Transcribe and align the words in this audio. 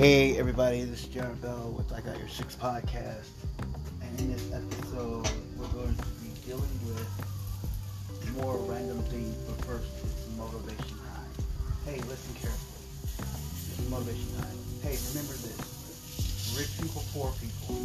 Hey 0.00 0.38
everybody, 0.38 0.82
this 0.84 1.04
is 1.04 1.08
Jared 1.12 1.42
Bell 1.42 1.74
with 1.76 1.92
I 1.92 2.00
Got 2.00 2.16
Your 2.16 2.32
Six 2.32 2.56
podcast. 2.56 3.28
And 4.00 4.18
in 4.18 4.32
this 4.32 4.48
episode, 4.48 5.28
we're 5.60 5.68
going 5.76 5.92
to 5.92 6.06
be 6.24 6.32
dealing 6.40 6.72
with 6.88 8.32
more 8.32 8.56
random 8.64 8.96
things, 9.12 9.36
but 9.44 9.60
first 9.66 9.84
it's 10.00 10.24
motivation 10.40 10.96
time. 11.04 11.28
Hey, 11.84 12.00
listen 12.08 12.32
carefully. 12.40 12.80
This 13.20 13.76
is 13.76 13.90
motivation 13.90 14.24
time. 14.40 14.56
Hey, 14.80 14.96
remember 15.12 15.36
this. 15.36 15.60
Rich 16.56 16.80
people, 16.80 17.04
poor 17.12 17.28
people. 17.36 17.76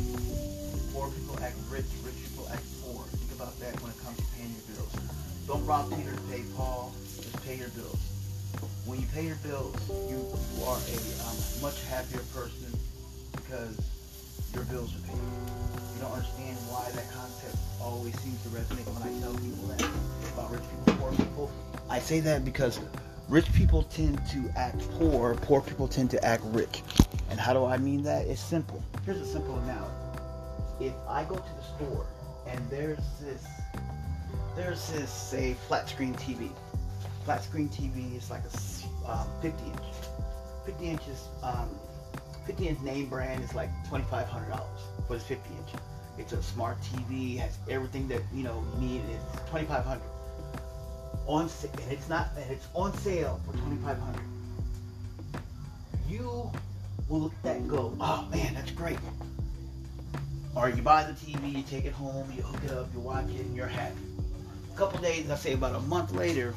Poor 0.95 1.11
people 1.11 1.35
act 1.43 1.59
rich, 1.67 1.91
rich 1.99 2.15
people 2.31 2.47
act 2.47 2.63
poor. 2.79 3.03
Think 3.11 3.35
about 3.35 3.59
that 3.59 3.75
when 3.83 3.91
it 3.91 3.99
comes 4.07 4.15
to 4.15 4.27
paying 4.39 4.55
your 4.55 4.63
bills. 4.71 4.95
Don't 5.51 5.65
rob 5.67 5.91
Peter 5.91 6.15
to 6.15 6.25
pay 6.31 6.47
Paul, 6.55 6.95
just 7.19 7.43
pay 7.43 7.59
your 7.59 7.75
bills 7.75 8.14
when 8.85 8.99
you 9.01 9.07
pay 9.13 9.25
your 9.25 9.35
bills, 9.37 9.75
you, 9.89 10.17
you 10.17 10.63
are 10.63 10.77
a 10.77 10.97
um, 11.25 11.37
much 11.61 11.83
happier 11.85 12.21
person 12.33 12.69
because 13.31 13.81
your 14.53 14.63
bills 14.65 14.95
are 14.95 15.07
paid. 15.07 15.17
You 15.95 16.01
don't 16.01 16.11
understand 16.11 16.55
why 16.69 16.85
that 16.91 17.11
concept 17.11 17.57
always 17.81 18.17
seems 18.19 18.41
to 18.43 18.49
resonate 18.49 18.85
when 18.93 19.01
I 19.01 19.19
tell 19.21 19.33
people 19.33 19.67
that 19.73 19.81
about 20.33 20.51
rich 20.51 20.61
people, 20.69 20.93
poor 20.99 21.11
people. 21.11 21.51
I 21.89 21.99
say 21.99 22.19
that 22.21 22.45
because 22.45 22.79
rich 23.27 23.51
people 23.53 23.83
tend 23.83 24.23
to 24.27 24.53
act 24.55 24.87
poor, 24.91 25.33
poor 25.33 25.61
people 25.61 25.87
tend 25.87 26.11
to 26.11 26.23
act 26.23 26.43
rich. 26.45 26.83
And 27.31 27.39
how 27.39 27.53
do 27.53 27.65
I 27.65 27.77
mean 27.77 28.03
that? 28.03 28.27
It's 28.27 28.41
simple. 28.41 28.83
Here's 29.03 29.19
a 29.19 29.25
simple 29.25 29.57
analogy. 29.59 29.93
If 30.79 30.93
I 31.07 31.23
go 31.23 31.35
to 31.35 31.41
the 31.41 31.63
store 31.75 32.05
and 32.47 32.59
there's 32.69 32.99
this, 33.19 33.43
there's 34.55 34.91
this, 34.91 35.09
say, 35.09 35.55
flat 35.67 35.89
screen 35.89 36.13
TV 36.13 36.51
flat 37.25 37.43
screen 37.43 37.67
TV 37.69 38.15
is 38.15 38.29
like 38.29 38.43
a 38.43 38.57
um, 39.07 39.27
50 39.41 39.63
inch. 39.65 39.77
50 40.65 40.85
inches, 40.85 41.27
um, 41.43 41.69
50 42.47 42.67
inch 42.67 42.81
name 42.81 43.05
brand 43.07 43.43
is 43.43 43.53
like 43.53 43.69
$2,500 43.89 44.61
for 45.07 45.13
this 45.13 45.23
50 45.23 45.49
inch. 45.49 45.69
It's 46.17 46.33
a 46.33 46.41
smart 46.41 46.77
TV, 46.81 47.37
has 47.37 47.57
everything 47.69 48.07
that 48.07 48.21
you 48.33 48.43
know 48.43 48.63
you 48.79 48.87
need. 48.87 49.01
It's 49.09 49.41
2,500 49.51 50.01
on 51.27 51.49
and 51.63 51.91
it's 51.91 52.07
not 52.07 52.29
and 52.37 52.51
it's 52.51 52.67
on 52.73 52.95
sale 52.99 53.39
for 53.45 53.53
2,500. 53.53 54.21
You 56.07 56.51
will 57.09 57.19
look 57.19 57.33
at 57.33 57.43
that 57.43 57.55
and 57.57 57.69
go, 57.69 57.95
oh 57.99 58.27
man, 58.31 58.53
that's 58.53 58.71
great. 58.71 58.97
Or 60.55 60.69
you 60.69 60.81
buy 60.81 61.03
the 61.03 61.13
TV, 61.13 61.57
you 61.57 61.63
take 61.63 61.85
it 61.85 61.93
home, 61.93 62.31
you 62.35 62.41
hook 62.41 62.63
it 62.63 62.71
up, 62.71 62.87
you 62.93 63.01
watch 63.01 63.25
it, 63.25 63.41
and 63.41 63.55
you're 63.55 63.67
happy. 63.67 63.95
A 64.73 64.77
couple 64.77 64.99
days, 65.01 65.29
I 65.29 65.35
say 65.35 65.53
about 65.53 65.75
a 65.75 65.79
month 65.81 66.13
later, 66.13 66.53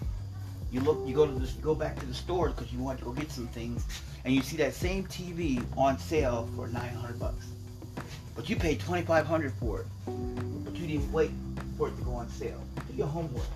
you 0.70 0.80
look, 0.80 0.98
you 1.06 1.14
go 1.14 1.26
to 1.26 1.32
this, 1.32 1.52
go 1.52 1.74
back 1.74 1.98
to 2.00 2.06
the 2.06 2.14
store 2.14 2.50
because 2.50 2.72
you 2.72 2.78
want 2.78 2.98
to 2.98 3.04
go 3.04 3.12
get 3.12 3.30
some 3.30 3.48
things, 3.48 3.86
and 4.24 4.34
you 4.34 4.42
see 4.42 4.56
that 4.58 4.74
same 4.74 5.04
TV 5.04 5.64
on 5.76 5.98
sale 5.98 6.48
for 6.54 6.68
900 6.68 7.18
bucks. 7.18 7.46
But 8.34 8.48
you 8.48 8.56
paid 8.56 8.80
2,500 8.80 9.52
for 9.54 9.80
it, 9.80 9.86
but 10.64 10.74
you 10.76 10.86
didn't 10.86 11.10
wait 11.12 11.30
for 11.76 11.88
it 11.88 11.96
to 11.96 12.02
go 12.02 12.12
on 12.12 12.28
sale. 12.28 12.62
Do 12.90 12.96
your 12.96 13.06
homework. 13.06 13.46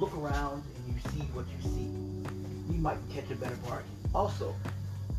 Look 0.00 0.16
around 0.16 0.62
and 0.86 0.94
you 0.94 1.10
see 1.10 1.26
what 1.32 1.46
you 1.48 1.70
see. 1.70 2.74
You 2.74 2.80
might 2.80 2.98
catch 3.14 3.30
a 3.30 3.36
better 3.36 3.56
bargain. 3.56 3.86
Also, 4.14 4.54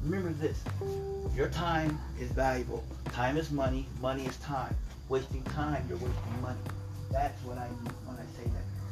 remember 0.04 0.30
this: 0.34 0.60
your 1.36 1.50
time 1.50 1.98
is 2.20 2.30
valuable. 2.32 2.84
Time 3.12 3.38
is 3.38 3.52
money. 3.52 3.88
Money 4.02 4.26
is 4.26 4.38
time. 4.38 4.76
Wasting 5.10 5.44
time, 5.44 5.86
you're 5.88 5.98
wasting 5.98 6.42
money. 6.42 6.60
That's 7.12 7.42
what 7.44 7.58
I 7.58 7.70
mean 7.70 8.07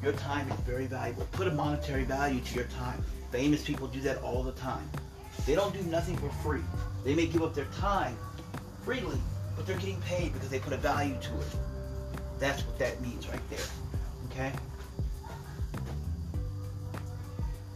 Your 0.04 0.14
time 0.14 0.50
is 0.52 0.60
very 0.62 0.86
valuable. 0.86 1.28
Put 1.32 1.48
a 1.48 1.52
monetary 1.52 2.04
value 2.04 2.42
to 2.42 2.56
your 2.56 2.66
time. 2.66 3.04
Famous 3.32 3.64
people 3.64 3.88
do 3.88 4.02
that 4.02 4.22
all 4.22 4.44
the 4.44 4.52
time. 4.54 4.90
They 5.46 5.56
don't 5.56 5.74
do 5.74 5.82
nothing 5.90 6.16
for 6.18 6.30
free. 6.44 6.62
They 7.04 7.16
may 7.16 7.26
give 7.26 7.44
up 7.44 7.54
their 7.54 7.66
time 7.80 8.18
freely, 8.84 9.20
but 9.56 9.66
they're 9.66 9.78
getting 9.78 10.02
paid 10.02 10.34
because 10.34 10.50
they 10.50 10.60
put 10.60 10.74
a 10.74 10.78
value 10.78 11.16
to 11.22 11.34
it. 11.40 11.48
That's 12.40 12.66
what 12.66 12.78
that 12.80 13.02
means 13.02 13.28
right 13.28 13.50
there. 13.50 13.60
Okay? 14.30 14.52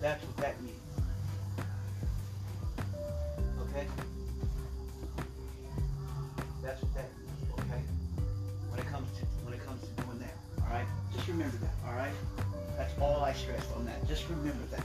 That's 0.02 0.24
what 0.24 0.38
that 0.38 0.62
means. 0.62 0.76
Okay? 3.62 3.88
That's 6.64 6.82
what 6.82 6.94
that 6.96 7.10
means, 7.18 7.19
Just 11.16 11.28
remember 11.28 11.58
that, 11.58 11.90
alright? 11.90 12.12
That's 12.78 12.94
all 13.00 13.24
I 13.24 13.34
stress 13.34 13.66
on 13.76 13.86
that. 13.86 14.08
Just 14.08 14.30
remember 14.30 14.64
that. 14.72 14.84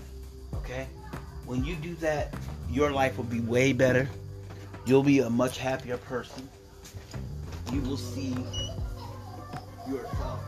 Okay? 0.56 0.86
When 1.46 1.64
you 1.64 1.76
do 1.76 1.94
that, 1.96 2.34
your 2.70 2.90
life 2.90 3.16
will 3.16 3.24
be 3.24 3.40
way 3.40 3.72
better. 3.72 4.08
You'll 4.86 5.02
be 5.02 5.20
a 5.20 5.30
much 5.30 5.58
happier 5.58 5.96
person. 5.98 6.48
You 7.72 7.80
will 7.82 7.96
see 7.96 8.34
yourself 9.88 10.40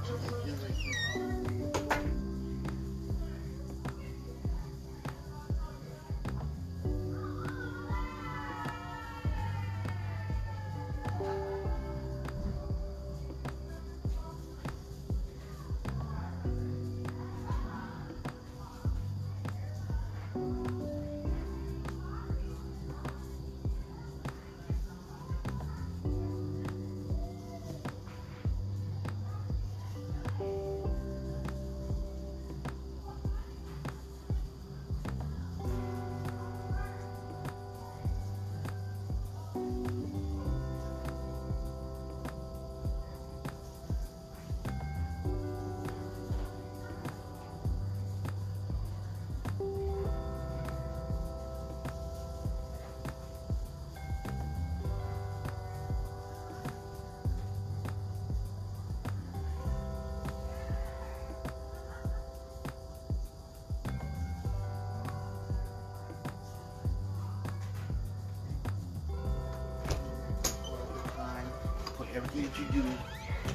that 72.43 72.59
you 72.59 72.83
do 72.83 72.83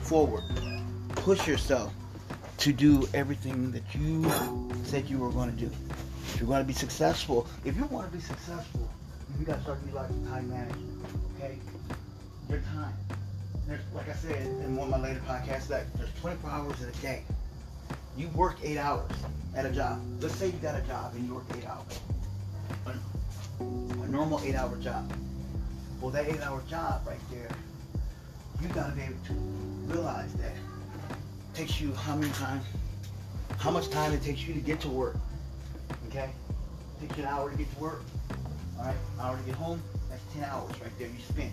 forward. 0.04 0.44
Push 1.10 1.48
yourself 1.48 1.94
to 2.58 2.74
do 2.74 3.08
everything 3.14 3.72
that 3.72 3.84
you 3.94 4.30
said 4.84 5.10
you 5.10 5.18
were 5.18 5.32
going 5.32 5.52
to 5.52 5.58
do. 5.58 5.72
If 6.26 6.40
you're 6.40 6.48
going 6.48 6.62
to 6.62 6.68
be 6.68 6.74
successful, 6.74 7.48
if 7.66 7.76
you 7.76 7.86
want 7.86 8.10
to 8.10 8.18
be 8.18 8.22
successful, 8.22 8.90
you 9.40 9.46
got 9.46 9.58
to 9.58 9.64
start 9.64 9.80
utilizing 9.86 10.26
time 10.28 10.50
management. 10.50 11.06
Okay, 11.38 11.58
your 12.50 12.60
time. 12.74 12.94
There's, 13.68 13.82
like 13.94 14.10
I 14.10 14.14
said 14.14 14.46
in 14.46 14.76
one 14.76 14.92
of 14.94 15.00
my 15.00 15.08
later 15.08 15.22
podcasts, 15.28 15.68
that 15.68 15.94
there's 15.98 16.14
24 16.20 16.50
hours 16.50 16.82
in 16.82 16.90
a 16.90 16.92
day. 16.94 17.24
You 18.18 18.28
work 18.30 18.58
eight 18.64 18.78
hours 18.78 19.12
at 19.56 19.66
a 19.66 19.72
job. 19.72 20.02
Let's 20.20 20.36
say 20.36 20.48
you 20.48 20.54
got 20.54 20.76
a 20.76 20.82
job 20.82 21.14
and 21.16 21.26
you 21.26 21.36
work 21.36 21.46
eight 21.58 21.66
hours. 21.66 22.00
A, 22.86 24.08
normal 24.08 24.42
eight-hour 24.42 24.76
job. 24.78 25.12
Well, 26.02 26.12
that 26.12 26.28
eight-hour 26.28 26.64
job 26.70 27.02
right 27.06 27.20
there 27.32 27.48
you 28.62 28.70
gotta 28.70 28.94
be 28.94 29.02
able 29.02 29.14
to 29.26 29.34
realize 29.94 30.34
that 30.34 30.52
it 30.52 31.56
takes 31.56 31.82
you 31.82 31.94
how 31.94 32.16
many 32.16 32.32
times, 32.34 32.64
how 33.58 33.72
much 33.72 33.90
time 33.90 34.14
it 34.14 34.22
takes 34.22 34.48
you 34.48 34.54
to 34.54 34.60
get 34.60 34.80
to 34.82 34.90
work. 34.90 35.16
Okay? 36.08 36.30
It 36.30 37.08
takes 37.08 37.18
you 37.18 37.24
an 37.24 37.30
hour 37.30 37.50
to 37.50 37.58
get 37.58 37.72
to 37.74 37.80
work. 37.80 38.02
Alright? 38.78 38.96
Hour 39.20 39.38
to 39.38 39.44
get 39.44 39.56
home, 39.56 39.82
that's 40.10 40.22
10 40.34 40.44
hours 40.44 40.72
right 40.82 40.92
there 41.00 41.08
you 41.08 41.20
spend. 41.28 41.52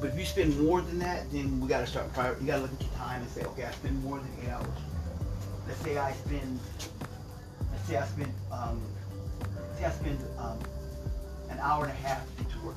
But 0.00 0.10
if 0.10 0.18
you 0.18 0.24
spend 0.24 0.58
more 0.60 0.80
than 0.80 0.98
that, 0.98 1.30
then 1.32 1.60
we 1.60 1.68
gotta 1.68 1.86
start 1.86 2.12
prior 2.12 2.36
you 2.40 2.46
gotta 2.46 2.62
look 2.62 2.72
at 2.72 2.82
your 2.82 2.92
time 2.92 3.22
and 3.22 3.30
say, 3.30 3.44
okay, 3.44 3.64
I 3.64 3.70
spend 3.70 4.02
more 4.02 4.18
than 4.18 4.28
eight 4.42 4.50
hours. 4.50 4.66
Let's 5.66 5.80
say 5.80 5.96
I 5.96 6.12
spend 6.12 6.58
let's 7.70 7.88
say 7.88 7.96
I 7.96 8.06
spend 8.06 8.32
um, 8.50 8.82
say 9.78 9.84
I 9.84 9.90
spend 9.90 10.18
um, 10.38 10.58
an 11.50 11.58
hour 11.60 11.84
and 11.84 11.92
a 11.92 11.96
half 11.96 12.24
to 12.36 12.42
get 12.42 12.52
to 12.52 12.58
work. 12.66 12.76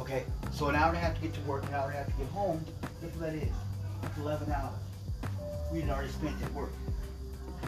Okay, 0.00 0.24
so 0.54 0.68
an 0.68 0.76
hour 0.76 0.90
and 0.90 0.96
a 0.96 1.00
half 1.00 1.16
to 1.16 1.20
get 1.20 1.34
to 1.34 1.40
work, 1.40 1.66
an 1.66 1.74
hour 1.74 1.86
and 1.86 1.94
a 1.94 1.98
half 1.98 2.06
to 2.06 2.12
get 2.12 2.28
home. 2.28 2.64
Guess 3.02 3.16
what 3.16 3.32
that 3.32 3.34
is? 3.34 3.52
It's 4.04 4.18
11 4.18 4.52
hours. 4.52 4.78
We 5.72 5.80
had 5.80 5.90
already 5.90 6.10
spent 6.10 6.40
at 6.40 6.52
work. 6.52 6.70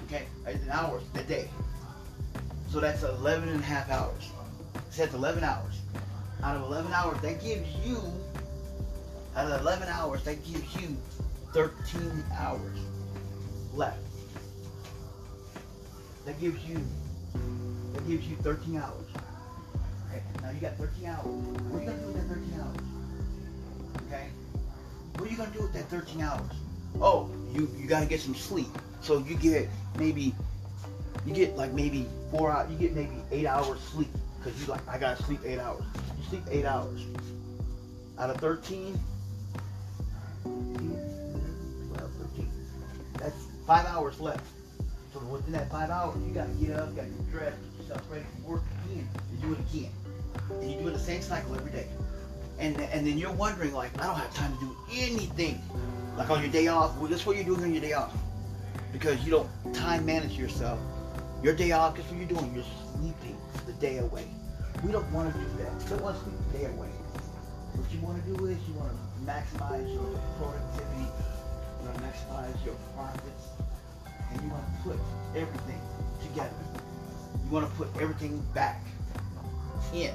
Okay, 0.06 0.26
it's 0.46 0.62
an 0.62 0.70
hour 0.70 1.00
a 1.16 1.22
day. 1.24 1.48
So 2.70 2.78
that's 2.78 3.02
11 3.02 3.48
and 3.48 3.60
a 3.60 3.64
half 3.64 3.90
hours. 3.90 4.30
That's 4.96 5.14
11 5.14 5.42
hours. 5.42 5.80
Out 6.44 6.56
of 6.56 6.62
11 6.62 6.92
hours, 6.92 7.20
that 7.22 7.42
gives 7.42 7.68
you, 7.84 8.00
out 9.34 9.50
of 9.50 9.60
11 9.62 9.88
hours, 9.88 10.22
that 10.22 10.44
gives 10.44 10.76
you 10.76 10.96
13 11.52 12.24
hours 12.38 12.78
left. 13.74 13.98
That 16.24 16.38
gives 16.40 16.64
you, 16.64 16.80
that 17.94 18.06
gives 18.06 18.28
you 18.28 18.36
13 18.36 18.76
hours. 18.76 19.06
Okay, 20.16 20.24
now 20.42 20.50
you 20.50 20.60
got 20.60 20.76
13 20.76 21.06
hours. 21.06 21.26
What 21.26 21.80
are 21.80 21.84
you 21.84 21.90
gonna 21.90 22.00
do 22.00 22.06
with 22.06 22.16
that 22.16 22.34
13 22.34 22.60
hours? 22.60 22.76
Okay? 24.06 24.28
What 25.14 25.28
are 25.28 25.30
you 25.30 25.36
gonna 25.36 25.50
do 25.50 25.62
with 25.62 25.72
that 25.74 25.88
13 25.88 26.20
hours? 26.22 26.52
Oh, 27.00 27.30
you 27.52 27.68
you 27.76 27.86
gotta 27.86 28.06
get 28.06 28.20
some 28.20 28.34
sleep. 28.34 28.68
So 29.00 29.18
you 29.18 29.36
get 29.36 29.68
maybe 29.98 30.34
you 31.26 31.34
get 31.34 31.56
like 31.56 31.72
maybe 31.72 32.06
four 32.30 32.50
hours. 32.50 32.70
You 32.70 32.78
get 32.78 32.94
maybe 32.94 33.16
eight 33.30 33.46
hours 33.46 33.80
sleep 33.80 34.08
because 34.38 34.58
you 34.60 34.66
like 34.68 34.86
I 34.88 34.98
gotta 34.98 35.22
sleep 35.22 35.40
eight 35.44 35.58
hours. 35.58 35.84
You 36.18 36.24
sleep 36.28 36.42
eight 36.50 36.64
hours 36.64 37.04
out 38.18 38.30
of 38.30 38.36
13. 38.38 38.98
12, 40.44 42.10
13. 42.34 42.50
That's 43.18 43.36
five 43.66 43.84
hours 43.86 44.18
left. 44.20 44.46
So 45.12 45.20
within 45.26 45.52
that 45.52 45.70
five 45.70 45.90
hours, 45.90 46.16
you 46.26 46.32
gotta 46.32 46.52
get 46.52 46.76
up, 46.76 46.94
gotta 46.96 47.08
get 47.08 47.30
dressed, 47.30 47.56
get 47.78 47.82
yourself 47.82 48.02
ready 48.10 48.24
for 48.42 48.52
work 48.52 48.62
again. 48.86 49.08
You 49.32 49.48
do 49.48 49.52
it 49.54 49.58
again, 49.70 49.90
and 50.60 50.70
you 50.70 50.78
do 50.78 50.88
it 50.88 50.92
the 50.92 50.98
same 50.98 51.22
cycle 51.22 51.54
every 51.54 51.70
day. 51.70 51.86
And 52.58 52.80
and 52.80 53.06
then 53.06 53.18
you're 53.18 53.32
wondering 53.32 53.72
like, 53.74 53.98
I 54.00 54.06
don't 54.06 54.16
have 54.16 54.34
time 54.34 54.52
to 54.54 54.60
do 54.60 54.76
anything. 54.92 55.60
Like 56.16 56.30
on 56.30 56.40
your 56.40 56.50
day 56.50 56.68
off, 56.68 56.96
well, 56.98 57.08
that's 57.08 57.26
what 57.26 57.36
you're 57.36 57.44
doing 57.44 57.62
on 57.62 57.72
your 57.72 57.82
day 57.82 57.92
off. 57.92 58.16
Because 58.92 59.22
you 59.24 59.30
don't 59.30 59.48
time 59.74 60.06
manage 60.06 60.38
yourself. 60.38 60.78
Your 61.42 61.54
day 61.54 61.72
off, 61.72 61.96
guess 61.96 62.06
what 62.06 62.18
you're 62.18 62.28
doing? 62.28 62.54
You're 62.54 62.64
sleeping 62.94 63.36
the 63.66 63.72
day 63.74 63.98
away. 63.98 64.26
We 64.82 64.92
don't 64.92 65.10
want 65.12 65.32
to 65.32 65.38
do 65.38 65.46
that. 65.58 65.74
We 65.82 65.90
don't 65.90 66.02
want 66.02 66.16
to 66.16 66.24
sleep 66.24 66.36
the 66.52 66.58
day 66.58 66.64
away. 66.66 66.88
What 67.76 67.92
you 67.92 68.00
want 68.00 68.24
to 68.24 68.30
do 68.32 68.46
is 68.46 68.56
you 68.68 68.74
want 68.74 68.90
to 68.90 68.96
maximize 69.26 69.92
your 69.92 70.18
productivity, 70.38 71.02
you 71.02 71.88
want 71.88 71.96
to 71.96 72.02
maximize 72.04 72.64
your 72.64 72.74
profits, 72.94 73.48
and 74.32 74.42
you 74.42 74.48
want 74.48 74.64
to 74.64 74.88
put 74.88 74.98
everything 75.36 75.80
together. 76.22 76.50
You 77.44 77.50
want 77.50 77.68
to 77.68 77.76
put 77.76 77.88
everything 78.00 78.42
back 78.54 78.80
in. 79.92 80.14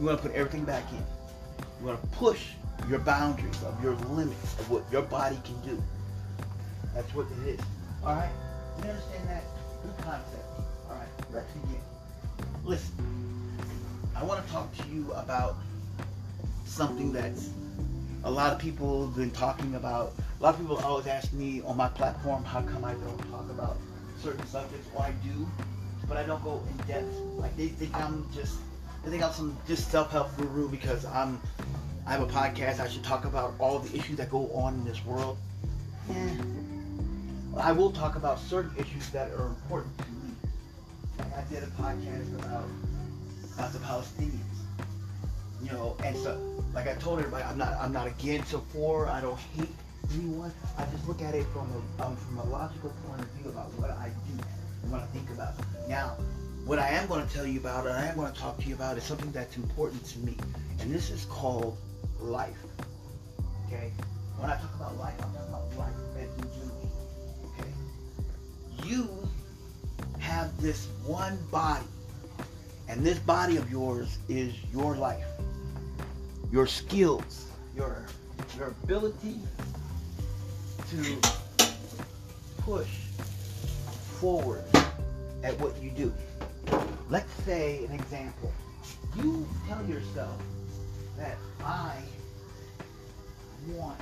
You 0.00 0.06
want 0.06 0.22
to 0.22 0.28
put 0.28 0.34
everything 0.34 0.64
back 0.64 0.90
in. 0.92 1.04
You 1.80 1.88
want 1.88 2.00
to 2.00 2.08
push 2.16 2.52
your 2.88 3.00
boundaries 3.00 3.62
of 3.64 3.84
your 3.84 3.94
limits 4.16 4.58
of 4.58 4.70
what 4.70 4.82
your 4.90 5.02
body 5.02 5.38
can 5.44 5.60
do. 5.60 5.82
That's 6.94 7.14
what 7.14 7.26
it 7.26 7.48
is. 7.48 7.60
All 8.02 8.14
right? 8.14 8.30
You 8.78 8.88
understand 8.88 9.28
that? 9.28 9.44
Good 9.82 9.98
concept. 9.98 10.44
All 10.88 10.96
right, 10.96 11.06
let's 11.34 11.52
begin. 11.52 11.82
Listen, 12.64 12.94
I 14.16 14.24
want 14.24 14.42
to 14.42 14.50
talk 14.50 14.74
to 14.78 14.88
you 14.88 15.12
about 15.12 15.56
something 16.64 17.12
that's 17.12 17.50
a 18.24 18.30
lot 18.30 18.54
of 18.54 18.58
people 18.58 19.04
have 19.06 19.16
been 19.16 19.30
talking 19.30 19.74
about. 19.74 20.14
A 20.40 20.42
lot 20.42 20.54
of 20.54 20.60
people 20.60 20.78
always 20.78 21.08
ask 21.08 21.30
me 21.34 21.60
on 21.66 21.76
my 21.76 21.88
platform, 21.88 22.42
how 22.42 22.62
come 22.62 22.86
I 22.86 22.94
don't 22.94 23.30
talk 23.30 23.50
about 23.50 23.76
certain 24.22 24.46
subjects? 24.46 24.88
Well, 24.94 25.02
I 25.02 25.10
do, 25.22 25.46
but 26.08 26.16
I 26.16 26.22
don't 26.22 26.42
go 26.42 26.62
in 26.70 26.86
depth. 26.86 27.14
Like 27.36 27.54
they 27.58 27.68
think 27.68 27.94
I'm 27.94 28.26
just, 28.34 28.56
they 29.04 29.10
think 29.10 29.22
I'm 29.22 29.32
some 29.32 29.56
just 29.66 29.90
self-help 29.90 30.36
guru 30.36 30.68
because 30.68 31.04
I'm 31.04 31.40
I 32.06 32.12
have 32.12 32.22
a 32.22 32.26
podcast. 32.26 32.80
I 32.80 32.88
should 32.88 33.04
talk 33.04 33.24
about 33.24 33.54
all 33.58 33.78
the 33.78 33.96
issues 33.96 34.16
that 34.16 34.30
go 34.30 34.50
on 34.52 34.74
in 34.74 34.84
this 34.84 35.04
world. 35.04 35.38
Yeah. 36.08 36.30
I 37.56 37.72
will 37.72 37.90
talk 37.90 38.16
about 38.16 38.38
certain 38.38 38.72
issues 38.78 39.08
that 39.10 39.30
are 39.32 39.46
important 39.46 39.96
to 39.98 40.04
me. 40.04 40.34
Like 41.18 41.36
I 41.36 41.42
did 41.52 41.62
a 41.62 41.66
podcast 41.66 42.34
about 42.38 42.64
about 43.54 43.72
the 43.72 43.78
Palestinians. 43.80 44.38
You 45.62 45.72
know, 45.72 45.96
and 46.04 46.16
so 46.16 46.40
like 46.74 46.88
I 46.88 46.94
told 46.94 47.18
everybody, 47.18 47.44
I'm 47.44 47.58
not 47.58 47.74
I'm 47.74 47.92
not 47.92 48.06
against 48.06 48.54
or 48.54 48.62
for. 48.72 49.08
I 49.08 49.20
don't 49.20 49.38
hate 49.56 49.68
anyone. 50.14 50.52
I 50.78 50.84
just 50.86 51.06
look 51.06 51.22
at 51.22 51.34
it 51.34 51.46
from 51.52 51.68
a 51.70 52.06
um, 52.06 52.16
from 52.16 52.38
a 52.38 52.44
logical 52.44 52.90
point 53.06 53.20
of 53.20 53.28
view 53.30 53.50
about 53.50 53.72
what 53.78 53.90
I 53.90 54.08
do 54.08 54.44
and 54.82 54.92
what 54.92 55.02
I 55.02 55.06
think 55.06 55.28
about. 55.30 55.54
Now, 55.88 56.16
what 56.64 56.78
I 56.78 56.88
am 56.90 57.06
going 57.08 57.26
to 57.26 57.34
tell 57.34 57.46
you 57.46 57.60
about 57.60 57.86
and 57.86 57.96
I 57.96 58.06
am 58.06 58.16
going 58.16 58.32
to 58.32 58.38
talk 58.38 58.58
to 58.58 58.68
you 58.68 58.74
about 58.74 58.96
is 58.96 59.04
something 59.04 59.30
that's 59.32 59.56
important 59.56 60.04
to 60.06 60.18
me, 60.20 60.36
and 60.80 60.92
this 60.92 61.10
is 61.10 61.24
called 61.26 61.76
life. 62.18 62.58
Okay? 63.66 63.92
When 64.38 64.50
I 64.50 64.56
talk 64.56 64.74
about 64.74 64.98
life, 64.98 65.14
I'm 65.22 65.32
talking 65.32 65.48
about 65.48 65.76
life 65.76 65.94
as 66.16 66.28
in 66.36 66.50
general. 66.52 66.92
Okay? 67.58 68.88
You 68.88 69.28
have 70.18 70.60
this 70.60 70.88
one 71.04 71.38
body, 71.50 71.86
and 72.88 73.04
this 73.04 73.18
body 73.18 73.56
of 73.56 73.70
yours 73.70 74.18
is 74.28 74.54
your 74.72 74.96
life. 74.96 75.26
Your 76.52 76.66
skills, 76.66 77.50
your 77.76 78.04
your 78.56 78.68
ability 78.84 79.38
to 80.90 81.16
push 82.58 82.88
forward 84.18 84.64
at 85.42 85.58
what 85.60 85.80
you 85.82 85.90
do. 85.90 86.12
Let's 87.10 87.32
say 87.42 87.84
an 87.86 87.92
example. 87.92 88.52
You 89.16 89.44
tell 89.66 89.84
yourself 89.84 90.40
that 91.18 91.38
I 91.64 91.96
want 93.66 93.98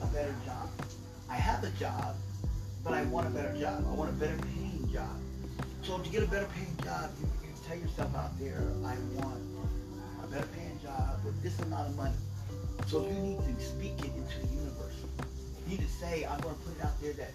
a 0.00 0.06
better 0.06 0.32
job. 0.46 0.70
I 1.28 1.34
have 1.34 1.64
a 1.64 1.70
job, 1.70 2.14
but 2.84 2.94
I 2.94 3.02
want 3.02 3.26
a 3.26 3.30
better 3.30 3.52
job. 3.58 3.84
I 3.84 3.92
want 3.94 4.10
a 4.10 4.12
better 4.12 4.38
paying 4.54 4.88
job. 4.92 5.10
So 5.82 5.98
to 5.98 6.08
get 6.08 6.22
a 6.22 6.26
better 6.26 6.46
paying 6.54 6.76
job, 6.84 7.10
you, 7.20 7.26
you 7.42 7.52
tell 7.66 7.76
yourself 7.76 8.14
out 8.14 8.38
there, 8.38 8.62
I 8.86 8.94
want 9.18 9.42
a 10.22 10.28
better 10.28 10.46
paying 10.54 10.78
job 10.80 11.18
with 11.24 11.42
this 11.42 11.58
amount 11.62 11.88
of 11.88 11.96
money. 11.96 12.14
So 12.86 13.02
you 13.08 13.12
need 13.12 13.58
to 13.58 13.64
speak 13.64 13.98
it 13.98 14.12
into 14.14 14.46
the 14.46 14.54
universe. 14.54 15.02
You 15.66 15.76
need 15.76 15.80
to 15.80 15.92
say, 15.94 16.24
I'm 16.30 16.38
going 16.42 16.54
to 16.54 16.60
put 16.60 16.78
it 16.78 16.84
out 16.84 17.00
there 17.02 17.12
that 17.14 17.32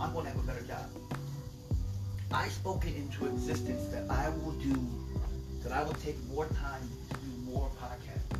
I'm 0.00 0.12
going 0.12 0.26
to 0.26 0.30
have 0.30 0.38
a 0.38 0.46
better 0.46 0.62
job. 0.62 0.86
I 2.34 2.48
spoke 2.48 2.86
it 2.86 2.96
into 2.96 3.26
existence 3.26 3.88
that 3.88 4.10
I 4.10 4.30
will 4.30 4.52
do 4.52 4.74
that 5.62 5.70
I 5.72 5.82
will 5.82 5.94
take 5.94 6.16
more 6.28 6.46
time 6.46 6.80
to 7.10 7.14
do 7.18 7.50
more 7.50 7.70
podcasts. 7.78 8.38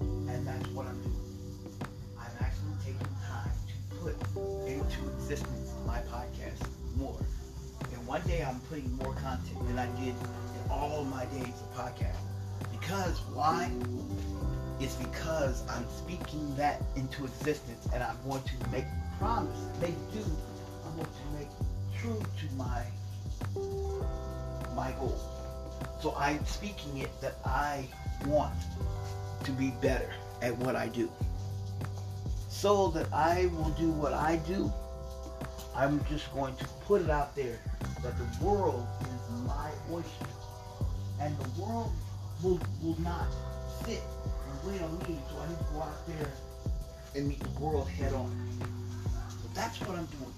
And 0.00 0.46
that's 0.46 0.68
what 0.68 0.86
I'm 0.86 1.02
doing. 1.02 1.76
I'm 2.18 2.30
actually 2.40 2.76
taking 2.84 3.14
time 3.26 3.50
to 3.66 3.96
put 3.96 4.16
into 4.66 4.98
existence 5.16 5.72
my 5.84 5.98
podcast 6.02 6.68
more. 6.96 7.18
And 7.92 8.06
one 8.06 8.22
day 8.22 8.44
I'm 8.44 8.60
putting 8.70 8.90
more 8.96 9.12
content 9.14 9.66
than 9.66 9.78
I 9.78 9.86
did 10.00 10.14
in 10.14 10.70
all 10.70 11.04
my 11.04 11.24
days 11.26 11.48
of 11.48 11.76
podcast. 11.76 12.22
Because 12.70 13.18
why? 13.34 13.68
It's 14.78 14.94
because 14.94 15.64
I'm 15.68 15.84
speaking 15.90 16.54
that 16.56 16.80
into 16.94 17.24
existence 17.24 17.88
and 17.92 18.04
I'm 18.04 18.16
going 18.28 18.42
to 18.42 18.70
make 18.70 18.84
promise, 19.18 19.58
make 19.80 19.98
do, 20.12 20.24
I'm 20.86 20.94
going 20.94 21.06
to 21.06 21.38
make 21.38 21.48
true 22.00 22.20
to 22.20 22.54
my 22.54 22.82
my 24.74 24.92
goal. 24.92 25.18
So 26.00 26.14
I'm 26.16 26.44
speaking 26.46 26.98
it 26.98 27.10
that 27.20 27.36
I 27.44 27.84
want 28.26 28.54
to 29.44 29.52
be 29.52 29.72
better 29.80 30.10
at 30.40 30.56
what 30.58 30.76
I 30.76 30.88
do. 30.88 31.10
So 32.48 32.88
that 32.88 33.12
I 33.12 33.46
will 33.46 33.70
do 33.70 33.90
what 33.90 34.12
I 34.12 34.36
do, 34.46 34.72
I'm 35.74 36.04
just 36.06 36.32
going 36.34 36.54
to 36.56 36.64
put 36.86 37.02
it 37.02 37.10
out 37.10 37.34
there 37.34 37.58
that 38.02 38.14
the 38.18 38.44
world 38.44 38.86
is 39.02 39.46
my 39.46 39.70
oyster. 39.90 40.26
And 41.20 41.36
the 41.38 41.62
world 41.62 41.92
will, 42.42 42.60
will 42.82 43.00
not 43.00 43.26
sit 43.84 44.00
and 44.00 44.72
wait 44.72 44.82
on 44.82 44.98
me, 44.98 45.18
so 45.30 45.38
I 45.38 45.48
need 45.48 45.58
to 45.58 45.64
go 45.72 45.82
out 45.82 46.06
there 46.06 46.28
and 47.14 47.28
meet 47.28 47.40
the 47.40 47.60
world 47.60 47.88
head 47.88 48.12
on. 48.12 48.30
So 49.30 49.48
that's 49.54 49.80
what 49.80 49.96
I'm 49.96 50.06
doing. 50.06 50.34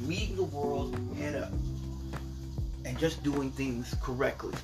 Meeting 0.00 0.36
the 0.36 0.44
world 0.44 0.96
head 1.16 1.36
up 1.36 1.52
and 2.84 2.98
just 2.98 3.22
doing 3.22 3.50
things 3.50 3.94
correctly. 4.02 4.54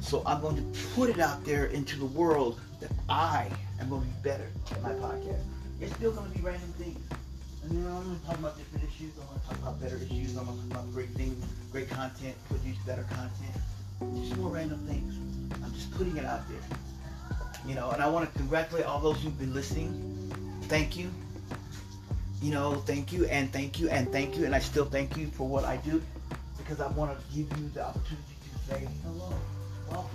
So 0.00 0.22
I'm 0.26 0.40
going 0.40 0.56
to 0.56 0.78
put 0.94 1.10
it 1.10 1.20
out 1.20 1.44
there 1.44 1.66
into 1.66 1.98
the 1.98 2.06
world 2.06 2.60
that 2.80 2.90
I 3.08 3.48
am 3.80 3.88
going 3.88 4.02
to 4.02 4.06
be 4.06 4.14
better 4.22 4.48
at 4.70 4.82
my 4.82 4.90
podcast. 4.90 5.42
It's 5.80 5.94
still 5.94 6.12
going 6.12 6.30
to 6.30 6.36
be 6.36 6.42
random 6.42 6.72
things. 6.78 6.98
And 7.64 7.84
know, 7.84 7.90
I'm 7.90 8.04
going 8.04 8.18
to 8.18 8.26
talk 8.26 8.38
about 8.38 8.58
different 8.58 8.84
issues. 8.84 9.12
I'm 9.20 9.26
going 9.28 9.40
to 9.40 9.46
talk 9.46 9.58
about 9.58 9.80
better 9.80 9.96
issues. 9.96 10.36
I'm 10.36 10.46
going 10.46 10.58
to 10.58 10.68
talk 10.68 10.80
about 10.80 10.92
great 10.92 11.10
things, 11.10 11.44
great 11.70 11.88
content, 11.88 12.34
produce 12.48 12.76
better 12.78 13.04
content. 13.04 14.20
Just 14.20 14.36
more 14.36 14.50
random 14.50 14.84
things. 14.88 15.14
I'm 15.62 15.72
just 15.72 15.92
putting 15.92 16.16
it 16.16 16.24
out 16.24 16.48
there. 16.48 16.78
You 17.66 17.76
know, 17.76 17.90
and 17.90 18.02
I 18.02 18.08
want 18.08 18.30
to 18.30 18.38
congratulate 18.38 18.84
all 18.84 18.98
those 18.98 19.22
who've 19.22 19.38
been 19.38 19.54
listening. 19.54 19.92
Thank 20.62 20.96
you. 20.96 21.10
You 22.42 22.50
know, 22.50 22.74
thank 22.74 23.12
you 23.12 23.26
and 23.26 23.52
thank 23.52 23.78
you 23.78 23.88
and 23.88 24.10
thank 24.10 24.36
you. 24.36 24.44
And 24.44 24.54
I 24.54 24.58
still 24.58 24.84
thank 24.84 25.16
you 25.16 25.28
for 25.28 25.46
what 25.46 25.64
I 25.64 25.76
do 25.76 26.02
because 26.62 26.80
I 26.80 26.88
want 26.92 27.18
to 27.18 27.24
give 27.34 27.58
you 27.58 27.68
the 27.74 27.84
opportunity 27.84 28.36
to 28.52 28.72
say 28.72 28.88
hello, 29.04 29.32
welcome. 29.90 30.10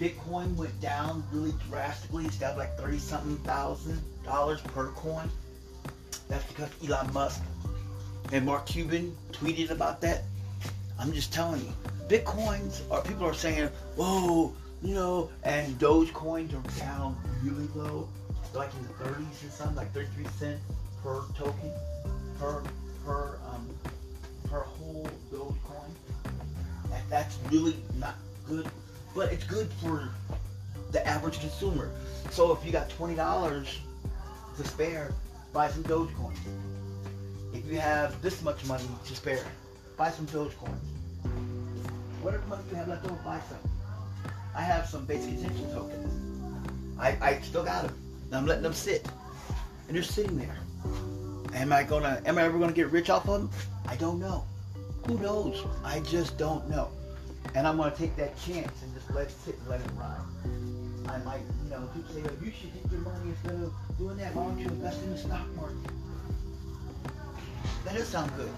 Bitcoin 0.00 0.54
went 0.56 0.78
down 0.80 1.24
really 1.32 1.54
drastically. 1.68 2.24
It's 2.26 2.36
down 2.36 2.56
like 2.56 2.76
30 2.78 2.98
something 2.98 3.36
thousand 3.38 4.00
dollars 4.24 4.60
per 4.60 4.88
coin. 4.88 5.30
That's 6.28 6.44
because 6.52 6.70
Elon 6.84 7.12
Musk 7.12 7.42
and 8.32 8.44
Mark 8.44 8.66
Cuban 8.66 9.16
tweeted 9.32 9.70
about 9.70 10.00
that. 10.02 10.24
I'm 10.98 11.12
just 11.12 11.32
telling 11.32 11.60
you, 11.60 11.72
bitcoins 12.08 12.80
are 12.90 13.02
people 13.02 13.26
are 13.26 13.34
saying, 13.34 13.68
whoa, 13.96 14.54
you 14.82 14.94
know, 14.94 15.30
and 15.44 15.78
Dogecoins 15.78 16.52
are 16.52 16.78
down 16.78 17.16
really 17.42 17.68
low, 17.74 18.08
like 18.54 18.70
in 18.74 18.82
the 18.82 19.04
30s 19.04 19.46
or 19.46 19.50
something, 19.50 19.76
like 19.76 19.92
33 19.92 20.24
cents 20.38 20.60
per 21.02 21.22
token, 21.36 21.72
per 22.38 22.62
per 23.04 23.38
um 23.50 23.68
Dogecoin. 25.32 25.90
That, 26.90 27.02
that's 27.10 27.38
really 27.50 27.76
not 27.98 28.14
good, 28.46 28.68
but 29.14 29.32
it's 29.32 29.44
good 29.44 29.68
for 29.82 30.08
the 30.92 31.06
average 31.06 31.40
consumer. 31.40 31.90
So 32.30 32.52
if 32.52 32.64
you 32.64 32.72
got 32.72 32.88
twenty 32.90 33.14
dollars 33.14 33.80
to 34.56 34.66
spare, 34.66 35.12
buy 35.52 35.68
some 35.68 35.82
Dogecoin. 35.84 36.34
If 37.52 37.66
you 37.66 37.78
have 37.80 38.20
this 38.22 38.42
much 38.42 38.64
money 38.66 38.84
to 39.06 39.14
spare, 39.14 39.44
buy 39.96 40.10
some 40.10 40.26
Dogecoin. 40.26 40.78
Whatever 42.22 42.46
money 42.46 42.62
you 42.70 42.76
have 42.76 42.88
left 42.88 43.04
over, 43.04 43.14
buy 43.24 43.40
some. 43.48 43.70
I 44.54 44.62
have 44.62 44.86
some 44.86 45.04
basic 45.04 45.34
attention 45.34 45.72
tokens. 45.74 46.58
I, 46.98 47.16
I 47.20 47.40
still 47.40 47.64
got 47.64 47.82
them. 47.84 47.94
I'm 48.32 48.46
letting 48.46 48.62
them 48.62 48.72
sit. 48.72 49.06
And 49.86 49.96
they're 49.96 50.02
sitting 50.02 50.38
there. 50.38 50.56
Am 51.54 51.72
I 51.72 51.82
gonna 51.82 52.20
am 52.26 52.38
I 52.38 52.42
ever 52.42 52.58
gonna 52.58 52.72
get 52.72 52.90
rich 52.90 53.08
off 53.10 53.28
of 53.28 53.40
them? 53.40 53.50
I 53.86 53.96
don't 53.96 54.18
know. 54.18 54.44
Who 55.06 55.18
knows? 55.18 55.64
I 55.84 56.00
just 56.00 56.36
don't 56.36 56.68
know. 56.68 56.88
And 57.54 57.66
I'm 57.66 57.76
gonna 57.76 57.94
take 57.94 58.16
that 58.16 58.36
chance 58.40 58.82
and 58.82 58.92
just 58.94 59.08
let 59.12 59.28
it 59.28 59.30
sit 59.44 59.56
and 59.58 59.68
let 59.68 59.80
it 59.80 59.86
ride. 59.96 60.20
I 61.08 61.18
might, 61.18 61.42
you 61.64 61.70
know, 61.70 61.88
people 61.94 62.12
say, 62.12 62.22
oh, 62.26 62.44
you 62.44 62.50
should 62.50 62.72
take 62.74 62.90
your 62.90 63.00
money 63.00 63.30
instead 63.30 63.54
of 63.62 63.72
doing 63.98 64.16
that. 64.16 64.34
Why 64.34 64.44
don't 64.44 64.58
you 64.58 64.66
invest 64.66 65.02
in 65.02 65.10
the 65.10 65.18
stock 65.18 65.46
market? 65.54 65.76
That 67.84 67.94
does 67.94 68.08
sound 68.08 68.32
good. 68.36 68.50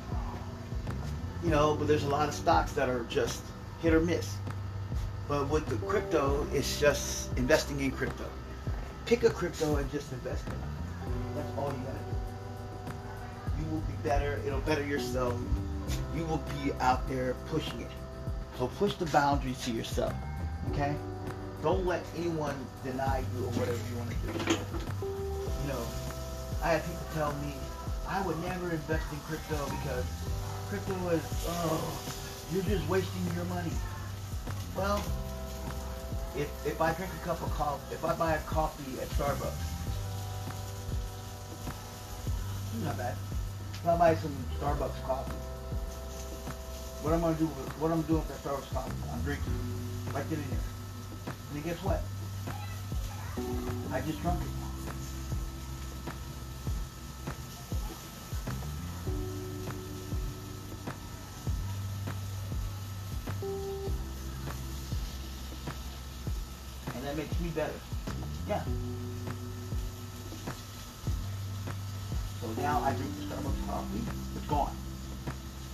You 1.45 1.51
know, 1.51 1.77
but 1.77 1.87
there's 1.87 2.05
a 2.05 2.09
lot 2.09 2.29
of 2.29 2.35
stocks 2.35 2.73
that 2.73 2.89
are 2.89 3.05
just 3.05 3.43
hit 3.83 3.93
or 3.93 4.01
miss. 4.01 4.35
But 5.29 5.49
with 5.51 5.67
the 5.67 5.77
crypto, 5.87 6.47
it's 6.55 6.81
just 6.81 7.37
investing 7.37 7.81
in 7.81 7.91
crypto. 7.91 8.25
Pick 9.05 9.23
a 9.23 9.31
crypto 9.31 9.77
and 9.77 9.91
just 9.93 10.11
invest 10.13 10.47
in 10.47 10.55
it. 10.55 10.59
That's 11.37 11.59
all 11.59 11.69
you 11.69 11.85
gotta 11.85 11.99
do. 11.99 13.63
You 13.63 13.71
will 13.71 13.81
be 13.81 13.93
better. 14.03 14.41
It'll 14.47 14.61
better 14.61 14.85
yourself. 14.85 15.35
You 16.15 16.25
will 16.27 16.43
be 16.63 16.73
out 16.81 17.09
there 17.09 17.35
pushing 17.51 17.81
it. 17.81 17.91
So 18.59 18.69
push 18.79 18.95
the 18.95 19.07
boundaries 19.07 19.63
to 19.65 19.71
yourself. 19.71 20.13
Okay? 20.71 20.95
Don't 21.63 21.87
let 21.87 22.05
anyone 22.17 22.55
deny 22.85 23.25
you 23.35 23.45
or 23.45 23.51
whatever 23.53 23.79
you 23.91 23.97
want 23.99 24.11
to 24.11 24.17
do. 24.17 24.53
You 25.63 25.69
know, 25.73 25.83
I 26.63 26.71
have 26.71 26.85
people 26.85 27.07
tell 27.15 27.33
me 27.45 27.55
I 28.09 28.23
would 28.23 28.39
never 28.43 28.71
invest 28.71 29.05
in 29.13 29.19
crypto 29.21 29.57
because 29.81 30.05
crypto 30.69 30.95
is 31.11 31.23
oh 31.47 32.19
you're 32.53 32.63
just 32.63 32.89
wasting 32.89 33.23
your 33.37 33.45
money. 33.47 33.73
Well, 34.77 35.03
if 36.37 36.49
if 36.67 36.81
I 36.81 36.93
drink 36.95 37.13
a 37.21 37.25
cup 37.27 37.43
of 37.43 37.51
coffee, 37.53 37.95
if 37.95 38.05
I 38.05 38.15
buy 38.15 38.35
a 38.35 38.41
coffee 38.43 39.01
at 39.01 39.09
Starbucks, 39.11 39.53
not 42.85 42.97
bad. 42.97 43.17
If 43.75 43.87
I 43.87 43.97
buy 43.97 44.15
some 44.17 44.35
Starbucks 44.59 45.03
coffee, 45.05 45.33
what 47.03 47.13
I'm 47.15 47.21
gonna 47.21 47.37
do? 47.37 47.47
With, 47.47 47.79
what 47.79 47.93
I'm 47.93 48.03
doing 48.03 48.25
that 48.29 48.43
Starbucks 48.43 48.73
coffee? 48.73 48.93
I'm 49.13 49.23
drinking 49.23 49.53
right 50.13 50.29
then 50.29 50.41
and 50.41 50.53
there. 50.53 50.59
And 51.55 51.65
guess 51.65 51.79
what? 51.83 52.03
I 53.93 54.01
just 54.01 54.21
drunk 54.21 54.43
it. 54.43 54.49
And 66.95 67.05
that 67.07 67.17
makes 67.17 67.41
me 67.41 67.49
better. 67.51 67.73
Yeah. 68.49 68.65
So 72.41 72.49
now 72.61 72.83
I 72.83 72.93
drink 72.93 73.13
the 73.19 73.35
Starbucks 73.35 73.67
coffee. 73.67 74.03
It's 74.37 74.47
gone. 74.47 74.77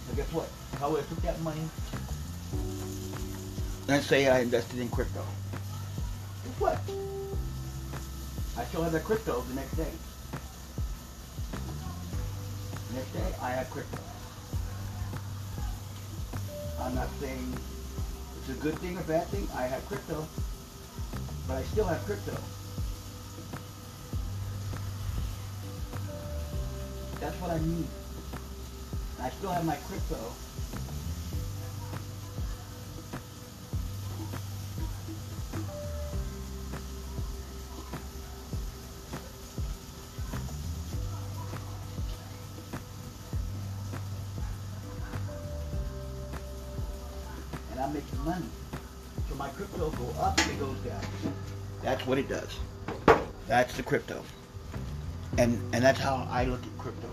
But 0.07 0.17
guess 0.17 0.33
what? 0.33 0.49
I 0.83 0.87
would 0.87 1.01
have 1.01 1.09
took 1.09 1.23
that 1.23 1.41
money 1.41 1.63
and 3.89 4.03
say 4.03 4.29
I 4.29 4.41
invested 4.41 4.79
in 4.81 4.89
crypto, 4.89 5.25
guess 6.45 6.61
what? 6.61 6.79
I 8.57 8.65
still 8.65 8.83
have 8.83 8.93
that 8.93 9.05
crypto 9.05 9.43
the 9.49 9.55
next 9.55 9.77
day. 9.77 9.91
The 12.89 12.95
next 12.95 13.13
day, 13.13 13.35
I 13.43 13.51
have 13.51 13.71
crypto. 13.71 13.99
I'm 16.81 16.95
not 16.95 17.09
saying 17.21 17.53
it's 18.39 18.59
a 18.59 18.63
good 18.63 18.79
thing 18.79 18.97
or 18.99 19.03
bad 19.03 19.27
thing. 19.29 19.49
I 19.57 19.63
have 19.63 19.85
crypto, 19.87 20.27
but 21.49 21.57
I 21.57 21.63
still 21.65 21.87
have 21.87 22.05
crypto. 22.05 22.37
That's 27.21 27.37
what 27.41 27.51
I 27.51 27.59
need. 27.59 27.87
I 29.21 29.31
still 29.31 29.51
have 29.51 29.65
my 29.65 29.77
crypto. 29.77 30.19
I'm 47.85 47.93
making 47.93 48.25
money. 48.25 48.47
So 49.29 49.35
my 49.35 49.51
crypto 49.51 49.91
go 49.91 50.09
up 50.19 50.41
and 50.41 50.51
it 50.51 50.59
goes 50.59 50.79
down. 50.79 51.03
That's 51.83 52.07
what 52.07 52.17
it 52.17 52.31
does. 52.31 52.59
That's 53.47 53.77
the 53.77 53.83
crypto. 53.83 54.25
And 55.37 55.61
and 55.75 55.85
that's 55.85 56.01
how 56.01 56.27
I 56.31 56.45
look 56.45 56.63
at 56.63 56.79
crypto. 56.79 57.11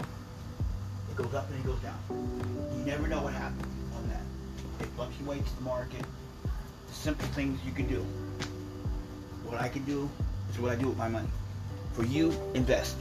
It 1.09 1.17
goes 1.17 1.33
up 1.33 1.49
and 1.49 1.59
it 1.59 1.65
goes 1.65 1.79
down. 1.81 1.99
You 2.09 2.85
never 2.85 3.09
know 3.09 3.21
what 3.21 3.33
happens 3.33 3.67
on 3.97 4.07
that. 4.07 4.23
It 4.79 4.87
fluctuates 4.95 5.51
the 5.51 5.63
market. 5.63 6.05
The 6.87 6.93
simple 6.93 7.27
things 7.29 7.59
you 7.65 7.73
can 7.73 7.87
do. 7.87 8.05
What 9.43 9.59
I 9.59 9.67
can 9.67 9.83
do 9.83 10.09
is 10.49 10.57
what 10.57 10.71
I 10.71 10.75
do 10.77 10.87
with 10.87 10.97
my 10.97 11.09
money. 11.09 11.27
For 11.91 12.05
you, 12.05 12.33
invest. 12.53 12.95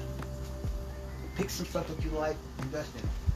Pick 1.37 1.51
some 1.51 1.67
stuff 1.67 1.87
that 1.87 2.05
you 2.05 2.11
like, 2.11 2.37
invest 2.63 2.93
in 2.97 3.03
it. 3.03 3.30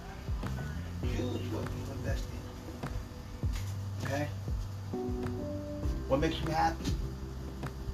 Makes 6.28 6.40
you 6.42 6.50
happy? 6.52 6.90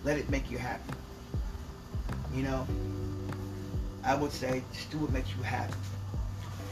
Let 0.04 0.16
it 0.16 0.30
make 0.30 0.48
you 0.52 0.58
happy. 0.58 0.94
You 2.32 2.44
know? 2.44 2.64
I 4.04 4.14
would 4.14 4.30
say 4.30 4.62
just 4.72 4.88
do 4.92 4.98
what 4.98 5.10
makes 5.10 5.30
you 5.34 5.42
happy. 5.42 5.74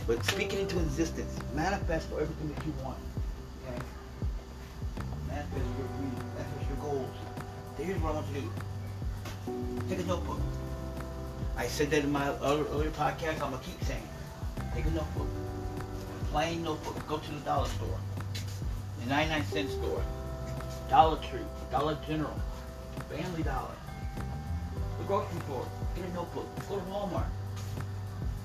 But 0.07 0.25
speak 0.25 0.53
it 0.53 0.61
into 0.61 0.79
existence. 0.79 1.37
Manifest 1.55 2.09
for 2.11 2.21
everything 2.21 2.55
that 2.55 2.65
you 2.65 2.73
want. 2.85 2.97
Okay? 3.67 3.83
Manifest 5.27 5.67
your 5.79 5.89
dreams. 5.99 6.23
Manifest 6.37 6.69
your 6.69 6.79
goals. 6.79 7.17
Here's 7.77 8.01
what 8.03 8.13
I 8.13 8.15
want 8.15 8.27
you 8.29 8.35
to 8.35 8.41
do. 8.41 9.89
Take 9.89 9.99
a 9.99 10.07
notebook. 10.07 10.41
I 11.57 11.67
said 11.67 11.91
that 11.91 12.05
in 12.05 12.13
my 12.13 12.29
other, 12.29 12.67
earlier 12.67 12.91
podcast. 12.91 13.43
I'm 13.43 13.51
gonna 13.51 13.59
keep 13.65 13.83
saying. 13.83 14.09
Take 14.77 14.87
a 14.87 14.91
notebook. 14.91 15.27
Plain 16.31 16.63
notebook. 16.63 17.05
Go 17.09 17.19
to 17.19 17.31
the 17.33 17.41
dollar 17.41 17.67
store. 17.67 17.99
The 19.01 19.07
99 19.07 19.45
cent 19.47 19.71
store. 19.71 20.05
Dollar 20.89 21.19
Tree. 21.19 21.41
Dollar 21.71 21.99
General. 22.07 22.35
Family 23.11 23.43
Dollar. 23.43 23.75
The 24.99 25.05
grocery 25.05 25.41
store. 25.41 25.67
Get 25.95 26.07
a 26.07 26.13
notebook. 26.15 26.47
Go 26.69 26.77
to 26.77 26.83
Walmart. 26.83 27.27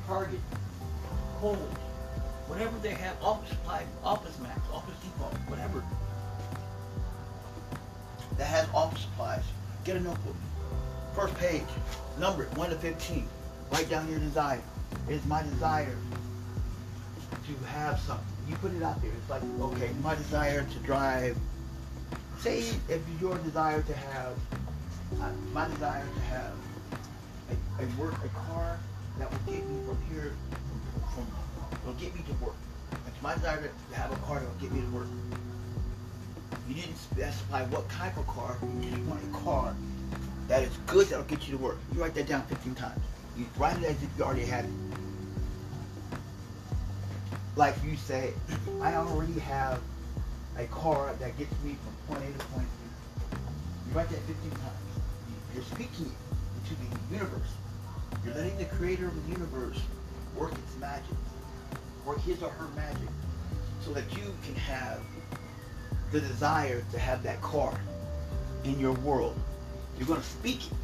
Target. 0.08 0.40
Kohl's. 1.40 1.58
Whatever 2.48 2.78
they 2.80 2.92
have. 2.92 3.16
Office 3.24 3.50
Supply. 3.50 3.86
Office 4.04 4.38
Max. 4.40 4.60
Office 4.74 4.96
Depot. 5.02 5.32
Whatever. 5.48 5.84
That 8.38 8.48
has 8.48 8.68
office 8.74 9.02
supplies. 9.02 9.44
Get 9.86 9.96
a 9.96 10.00
notebook. 10.02 10.36
First 11.16 11.36
page. 11.36 11.64
Number 12.20 12.46
1 12.56 12.70
to 12.72 12.76
15. 12.76 13.28
Write 13.72 13.90
down 13.90 14.10
your 14.10 14.20
desire. 14.20 14.62
It 15.08 15.14
is 15.14 15.26
my 15.26 15.44
desire 15.44 15.96
to 17.32 17.66
have 17.68 18.00
something. 18.02 18.26
You 18.50 18.56
put 18.58 18.74
it 18.74 18.84
out 18.84 19.02
there. 19.02 19.12
It's 19.18 19.30
like, 19.30 19.42
okay, 19.62 19.92
my 20.02 20.16
desire 20.16 20.64
to 20.64 20.80
drive. 20.80 21.38
Say 22.40 22.60
if 22.90 23.02
your 23.22 23.38
desire 23.40 23.82
to 23.82 23.94
have, 23.94 24.38
uh, 25.22 25.30
my 25.54 25.68
desire 25.70 26.06
to 26.14 26.22
have 26.22 26.54
a, 27.50 27.84
a 27.84 28.02
work, 28.02 28.14
a 28.24 28.30
car 28.30 28.78
that 29.20 29.32
will 29.32 29.54
get 29.54 29.66
me 29.68 29.80
from 29.86 29.98
here, 30.12 30.34
from, 31.14 31.26
from 31.26 31.86
will 31.86 31.94
get 31.94 32.14
me 32.16 32.22
to 32.28 32.46
work. 32.46 32.56
It's 33.08 33.22
my 33.22 33.36
desire 33.36 33.72
to 33.90 33.96
have 33.96 34.12
a 34.12 34.16
car 34.18 34.40
that 34.40 34.48
will 34.48 34.62
get 34.62 34.72
me 34.72 34.82
to 34.82 34.88
work. 34.88 35.08
You 36.68 36.76
didn't 36.76 36.98
specify 36.98 37.64
what 37.66 37.90
type 37.90 38.18
of 38.18 38.28
car. 38.28 38.58
You 38.82 38.90
just 38.90 39.04
want 39.04 39.24
a 39.24 39.38
car 39.44 39.76
that 40.48 40.64
is 40.64 40.76
good 40.88 41.08
that'll 41.08 41.26
get 41.26 41.48
you 41.48 41.58
to 41.58 41.64
work. 41.64 41.78
You 41.94 42.02
write 42.02 42.14
that 42.16 42.28
down 42.28 42.44
15 42.44 42.76
times. 42.76 43.02
You 43.38 43.46
write 43.58 43.78
it 43.78 43.86
as 43.86 44.04
if 44.04 44.10
you 44.18 44.24
already 44.24 44.46
had 44.46 44.66
it 44.66 44.72
like 47.56 47.76
you 47.84 47.96
say, 47.96 48.34
I 48.82 48.96
already 48.96 49.40
have 49.40 49.80
a 50.58 50.66
car 50.66 51.14
that 51.20 51.38
gets 51.38 51.52
me 51.64 51.76
from 51.84 52.16
point 52.16 52.30
A 52.30 52.38
to 52.38 52.46
point 52.48 52.68
B. 52.68 53.38
You 53.88 53.98
write 53.98 54.10
that 54.10 54.20
15 54.20 54.52
times. 54.52 54.62
You're 55.54 55.64
speaking 55.64 56.06
it 56.06 56.72
into 56.72 56.76
the 56.82 57.14
universe. 57.14 57.50
You're 58.26 58.36
letting 58.36 58.58
the 58.58 58.66
creator 58.66 59.08
of 59.08 59.28
the 59.28 59.32
universe 59.32 59.80
work 60.36 60.52
its 60.54 60.78
magic, 60.80 61.16
work 62.06 62.22
his 62.22 62.42
or 62.42 62.50
her 62.50 62.68
magic, 62.76 63.10
so 63.82 63.92
that 63.94 64.04
you 64.16 64.34
can 64.44 64.56
have 64.56 65.02
the 66.12 66.22
desire 66.22 66.84
to 66.92 67.00
have 67.00 67.24
that 67.24 67.42
car 67.42 67.80
in 68.64 68.80
your 68.80 68.94
world. 68.94 69.36
You're 69.98 70.08
going 70.08 70.22
to 70.22 70.26
speak 70.26 70.68
it. 70.68 70.78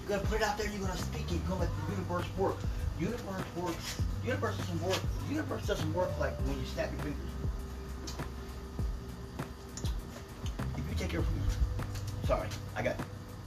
You're 0.00 0.18
going 0.18 0.20
to 0.20 0.26
put 0.26 0.40
it 0.40 0.44
out 0.46 0.58
there. 0.58 0.68
You're 0.68 0.80
going 0.80 0.92
to 0.92 0.98
speak 0.98 1.24
it. 1.26 1.32
You're 1.32 1.56
going 1.56 1.60
to 1.60 1.66
let 1.66 1.86
the 1.86 1.92
universe 1.92 2.26
work. 2.36 2.56
Universe 2.98 3.44
works. 3.56 4.02
Universe 4.24 4.56
doesn't 4.58 4.82
work. 4.82 5.00
Universe 5.28 5.66
doesn't 5.66 5.94
work 5.94 6.10
like 6.20 6.36
when 6.40 6.58
you 6.58 6.66
snap 6.66 6.90
your 6.92 7.00
fingers. 7.00 7.49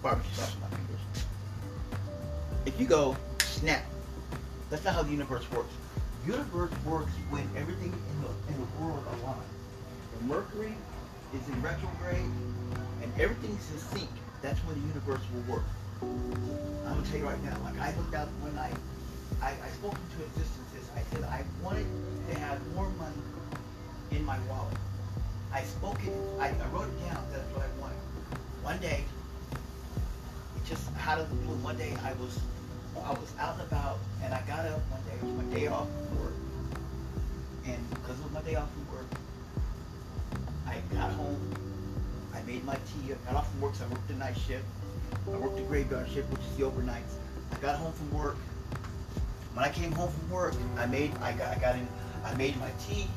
Barbecue 0.04 0.34
sauce 0.34 0.54
on 0.56 0.62
my 0.62 0.68
fingers. 0.68 1.00
If 2.66 2.78
you 2.78 2.86
go 2.86 3.16
snap, 3.40 3.84
that's 4.70 4.84
not 4.84 4.96
how 4.96 5.04
the 5.04 5.12
universe 5.12 5.50
works. 5.52 5.74
Universe 6.28 6.72
works 6.86 7.12
when 7.30 7.48
everything 7.56 7.94
in 7.94 8.18
the 8.22 8.28
in 8.52 8.60
the 8.60 8.84
world 8.84 9.04
aligns. 9.16 9.56
When 10.20 10.28
Mercury 10.28 10.76
is 11.34 11.48
in 11.48 11.62
retrograde 11.62 12.32
and 13.02 13.12
everything's 13.18 13.64
in 13.72 13.80
sync, 13.80 14.10
that's 14.42 14.60
when 14.68 14.76
the 14.76 14.88
universe 14.88 15.24
will 15.34 15.56
work. 15.56 15.68
I'm 16.02 17.00
gonna 17.00 17.08
tell 17.08 17.20
you 17.20 17.26
right 17.26 17.44
now, 17.44 17.58
like 17.64 17.80
I 17.80 17.96
looked 17.96 18.14
out 18.14 18.28
one 18.44 18.54
night, 18.56 18.76
I, 19.42 19.56
I 19.56 19.70
spoke 19.80 19.96
into 19.96 20.20
existence. 20.28 20.92
I 20.96 21.02
said 21.16 21.24
I 21.24 21.44
wanted 21.64 21.88
to 22.28 22.40
have 22.40 22.60
more 22.76 22.90
money 23.00 23.24
in 24.12 24.26
my 24.26 24.38
wallet. 24.52 24.76
I 25.54 25.64
spoke 25.64 26.04
it, 26.04 26.12
I, 26.40 26.50
I 26.50 26.68
wrote 26.76 26.92
it 26.92 27.00
down, 27.08 27.24
that's 27.32 27.48
what 27.56 27.64
I 27.64 27.72
wanted. 27.80 28.04
One 28.64 28.80
day, 28.80 29.04
just 30.66 30.90
out 31.06 31.20
of 31.20 31.30
the 31.30 31.36
blue, 31.36 31.56
one 31.58 31.78
day 31.78 31.94
I 32.04 32.14
was 32.14 32.40
I 33.04 33.12
was 33.12 33.34
out 33.40 33.60
and 33.60 33.68
about 33.68 33.98
and 34.24 34.34
I 34.34 34.42
got 34.48 34.66
up 34.66 34.80
one 34.90 35.02
day, 35.04 35.16
it 35.16 35.24
was 35.24 35.46
my 35.46 35.54
day 35.56 35.68
off 35.68 35.88
from 35.88 36.20
work. 36.22 36.34
And 37.66 37.90
because 37.90 38.20
it 38.20 38.24
was 38.24 38.34
my 38.34 38.42
day 38.42 38.56
off 38.56 38.70
from 38.72 38.96
work, 38.96 39.08
I 40.68 40.78
got 40.94 41.12
home, 41.12 41.40
I 42.34 42.42
made 42.44 42.64
my 42.64 42.76
tea, 42.76 43.14
I 43.14 43.32
got 43.32 43.36
off 43.36 43.52
from 43.52 43.62
work, 43.62 43.76
so 43.76 43.86
I 43.86 43.88
worked 43.90 44.08
the 44.08 44.16
night 44.16 44.38
shift. 44.38 44.66
I 45.28 45.38
worked 45.38 45.56
the 45.56 45.64
graveyard 45.64 46.10
shift, 46.10 46.30
which 46.32 46.42
is 46.42 46.58
the 46.58 46.64
overnights. 46.64 47.16
I 47.52 47.58
got 47.62 47.78
home 47.78 47.94
from 47.94 48.12
work. 48.12 48.38
When 49.54 49.64
I 49.64 49.70
came 49.70 49.92
home 49.92 50.12
from 50.12 50.30
work, 50.30 50.54
I 50.78 50.86
made 50.86 51.16
I 51.22 51.34
got 51.34 51.56
I 51.56 51.60
got 51.60 51.76
in 51.76 51.88
I 52.24 52.34
made 52.36 52.58
my 52.60 52.70
tea. 52.88 53.08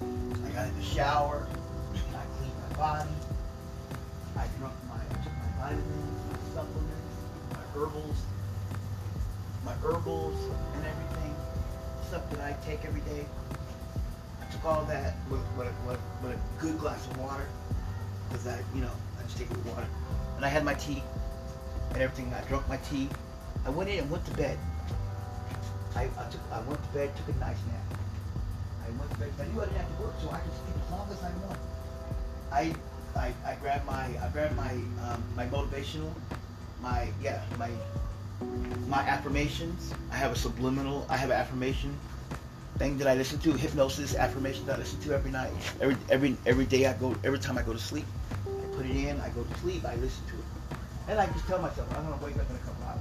I 0.00 0.50
got 0.50 0.68
in 0.68 0.78
the 0.78 0.84
shower. 0.84 1.46
I 1.94 2.24
cleaned 2.38 2.54
my 2.70 2.76
body. 2.76 3.10
I 4.36 4.46
drunk 4.58 4.74
my 4.88 4.91
herbals, 7.82 8.22
my 9.64 9.72
herbals 9.82 10.36
and 10.74 10.84
everything. 10.86 11.34
Stuff 12.06 12.30
that 12.30 12.40
I 12.40 12.54
take 12.64 12.84
every 12.84 13.00
day. 13.00 13.26
I 14.40 14.52
took 14.52 14.64
all 14.64 14.84
that 14.84 15.14
with, 15.28 15.40
with, 15.58 15.72
with, 15.86 15.98
with 16.22 16.36
a 16.36 16.60
good 16.60 16.78
glass 16.78 17.04
of 17.08 17.18
water. 17.18 17.46
Because 18.28 18.46
I, 18.46 18.58
you 18.74 18.82
know, 18.82 18.90
I 19.18 19.22
just 19.24 19.36
take 19.36 19.50
it 19.50 19.56
with 19.56 19.66
water. 19.66 19.86
And 20.36 20.44
I 20.44 20.48
had 20.48 20.64
my 20.64 20.74
tea 20.74 21.02
and 21.92 22.02
everything. 22.02 22.32
I 22.34 22.46
drank 22.46 22.68
my 22.68 22.76
tea. 22.88 23.08
I 23.66 23.70
went 23.70 23.90
in 23.90 23.98
and 23.98 24.10
went 24.10 24.24
to 24.26 24.34
bed. 24.34 24.58
I, 25.96 26.04
I 26.04 26.30
took 26.30 26.40
I 26.52 26.60
went 26.62 26.82
to 26.82 26.88
bed, 26.90 27.10
took 27.16 27.34
a 27.34 27.38
nice 27.38 27.58
nap. 27.66 27.98
I 28.86 28.90
went 28.98 29.10
to 29.10 29.16
bed. 29.18 29.30
I 29.40 29.52
knew 29.52 29.60
I 29.60 29.64
didn't 29.66 29.78
have 29.78 29.96
to 29.96 30.02
work, 30.02 30.14
so 30.22 30.30
I 30.30 30.38
could 30.38 30.52
sleep 30.52 30.76
as 30.86 30.90
long 30.90 31.08
as 31.10 31.22
I 31.22 31.30
want. 31.46 31.58
I 32.50 32.74
I, 33.14 33.32
I 33.44 33.54
grabbed 33.56 33.84
my 33.84 34.04
I 34.04 34.28
grabbed 34.32 34.56
my 34.56 34.72
um, 35.04 35.22
my 35.36 35.46
motivational, 35.46 36.12
my 36.82 37.08
yeah 37.22 37.40
my 37.58 37.70
my 38.88 39.00
affirmations. 39.02 39.94
I 40.10 40.16
have 40.16 40.32
a 40.32 40.36
subliminal. 40.36 41.06
I 41.08 41.16
have 41.16 41.30
an 41.30 41.36
affirmation 41.36 41.96
thing 42.76 42.98
that 42.98 43.06
I 43.06 43.14
listen 43.14 43.38
to. 43.40 43.52
Hypnosis 43.52 44.14
affirmation 44.16 44.66
that 44.66 44.76
I 44.76 44.78
listen 44.80 45.00
to 45.02 45.14
every 45.14 45.30
night. 45.30 45.52
Every 45.80 45.96
every 46.10 46.36
every 46.44 46.66
day 46.66 46.86
I 46.86 46.92
go. 46.94 47.14
Every 47.24 47.38
time 47.38 47.56
I 47.56 47.62
go 47.62 47.72
to 47.72 47.78
sleep, 47.78 48.04
I 48.46 48.76
put 48.76 48.84
it 48.84 48.96
in. 48.96 49.20
I 49.20 49.30
go 49.30 49.44
to 49.44 49.58
sleep. 49.60 49.84
I 49.86 49.94
listen 49.96 50.26
to 50.26 50.34
it, 50.34 50.78
and 51.08 51.20
I 51.20 51.26
just 51.26 51.46
tell 51.46 51.62
myself 51.62 51.88
I'm 51.96 52.04
gonna 52.04 52.22
wake 52.22 52.36
up 52.36 52.50
in 52.50 52.56
a 52.56 52.64
couple 52.66 52.84
hours. 52.84 53.00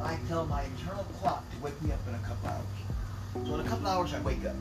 I 0.00 0.18
tell 0.28 0.46
my 0.46 0.62
internal 0.62 1.04
clock 1.20 1.48
to 1.50 1.56
wake 1.62 1.80
me 1.82 1.92
up 1.92 2.00
in 2.08 2.14
a 2.14 2.18
couple 2.18 2.48
hours. 2.48 3.46
So 3.46 3.54
in 3.54 3.60
a 3.60 3.68
couple 3.68 3.86
hours 3.86 4.14
I 4.14 4.20
wake 4.20 4.44
up. 4.46 4.56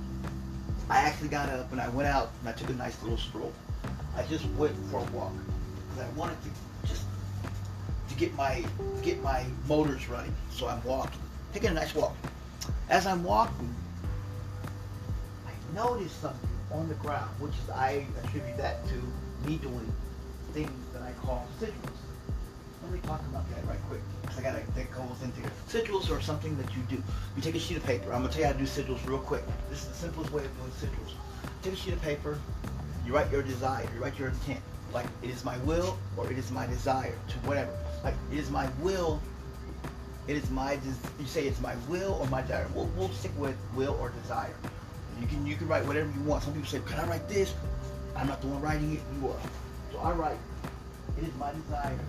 I 0.90 0.98
actually 0.98 1.30
got 1.30 1.50
up 1.50 1.72
and 1.72 1.82
I 1.82 1.90
went 1.90 2.08
out 2.08 2.30
and 2.42 2.50
I 2.50 2.52
took 2.52 2.70
a 2.70 2.74
nice 2.74 3.02
little 3.02 3.18
stroll. 3.18 3.52
I 4.16 4.24
just 4.24 4.46
went 4.52 4.76
for 4.92 5.00
a 5.00 5.04
walk 5.12 5.34
because 5.90 6.04
I 6.04 6.10
wanted 6.12 6.38
to 6.44 6.50
get 8.18 8.34
my 8.36 8.64
get 9.02 9.22
my 9.22 9.46
motors 9.68 10.08
running. 10.08 10.34
So 10.52 10.68
I'm 10.68 10.84
walking, 10.84 11.20
taking 11.54 11.70
a 11.70 11.74
nice 11.74 11.94
walk. 11.94 12.16
As 12.90 13.06
I'm 13.06 13.24
walking, 13.24 13.74
I 15.48 15.76
notice 15.76 16.12
something 16.12 16.50
on 16.72 16.88
the 16.88 16.96
ground, 16.96 17.30
which 17.40 17.54
is 17.64 17.70
I 17.70 18.06
attribute 18.24 18.58
that 18.58 18.86
to 18.88 18.96
me 19.48 19.58
doing 19.58 19.92
things 20.54 20.72
that 20.94 21.02
I 21.02 21.12
call 21.26 21.48
sigils. 21.60 21.74
Let 22.84 22.92
me 22.92 23.00
talk 23.00 23.22
about 23.22 23.50
that 23.50 23.68
right 23.68 23.80
quick. 23.90 24.02
I 24.38 24.42
gotta 24.42 24.62
that 24.76 24.92
goes 24.92 25.22
into. 25.24 25.42
Sigils 25.70 26.16
are 26.16 26.22
something 26.22 26.56
that 26.58 26.76
you 26.76 26.82
do. 26.90 27.02
You 27.36 27.42
take 27.42 27.56
a 27.56 27.60
sheet 27.60 27.78
of 27.78 27.86
paper. 27.86 28.14
I'm 28.14 28.22
gonna 28.22 28.32
tell 28.32 28.42
you 28.42 28.48
how 28.48 28.54
to 28.54 28.60
do 28.60 28.66
sigils 28.66 29.06
real 29.08 29.20
quick. 29.20 29.44
This 29.70 29.84
is 29.84 29.90
the 29.90 29.96
simplest 29.96 30.32
way 30.32 30.46
of 30.46 30.58
doing 30.58 30.72
sigils. 30.72 31.14
Take 31.62 31.74
a 31.74 31.76
sheet 31.76 31.94
of 31.94 32.02
paper, 32.02 32.38
you 33.06 33.14
write 33.14 33.32
your 33.32 33.42
desire, 33.42 33.88
you 33.96 34.02
write 34.02 34.18
your 34.18 34.30
intent. 34.30 34.60
Like 34.94 35.06
it 35.22 35.30
is 35.30 35.44
my 35.44 35.58
will 35.60 35.98
or 36.16 36.32
it 36.32 36.38
is 36.38 36.52
my 36.52 36.66
desire 36.68 37.16
to 37.28 37.38
whatever. 37.40 37.72
Like 38.06 38.14
it 38.32 38.38
is 38.38 38.50
my 38.50 38.70
will, 38.80 39.20
it 40.28 40.38
is 40.38 40.50
my 40.52 40.80
you 41.20 41.26
say 41.26 41.46
it's 41.48 41.60
my 41.60 41.76
will 41.90 42.14
or 42.22 42.28
my 42.28 42.42
desire. 42.42 42.68
We'll, 42.74 42.90
we'll 42.96 43.10
stick 43.10 43.32
with 43.38 43.58
will 43.76 43.98
or 44.00 44.12
desire. 44.22 44.56
You 45.20 45.28
can 45.28 45.46
you 45.46 45.58
can 45.58 45.68
write 45.68 45.86
whatever 45.86 46.10
you 46.16 46.22
want. 46.22 46.44
Some 46.44 46.54
people 46.54 46.70
say, 46.70 46.80
Can 46.86 47.00
I 47.00 47.08
write 47.08 47.28
this? 47.28 47.54
I'm 48.16 48.28
not 48.28 48.40
the 48.40 48.48
one 48.48 48.62
writing 48.62 48.94
it, 48.94 49.02
you 49.20 49.28
are. 49.28 49.40
So 49.92 50.00
I 50.00 50.14
write, 50.14 50.38
it 51.18 51.26
is 51.26 51.36
my 51.36 51.52
desire 51.52 52.00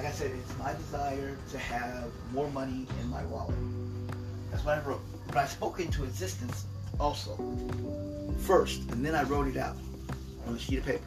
like 0.00 0.08
I 0.08 0.12
said, 0.12 0.30
it's 0.30 0.58
my 0.58 0.72
desire 0.72 1.36
to 1.50 1.58
have 1.58 2.04
more 2.32 2.50
money 2.52 2.86
in 3.02 3.10
my 3.10 3.22
wallet. 3.24 3.54
That's 4.50 4.64
what 4.64 4.78
I 4.78 4.80
wrote. 4.80 5.02
But 5.26 5.36
I 5.36 5.46
spoke 5.46 5.78
into 5.78 6.04
existence 6.04 6.64
also 6.98 7.36
first, 8.46 8.80
and 8.92 9.04
then 9.04 9.14
I 9.14 9.24
wrote 9.24 9.46
it 9.46 9.58
out 9.58 9.76
on 10.46 10.54
a 10.54 10.58
sheet 10.58 10.78
of 10.78 10.86
paper. 10.86 11.04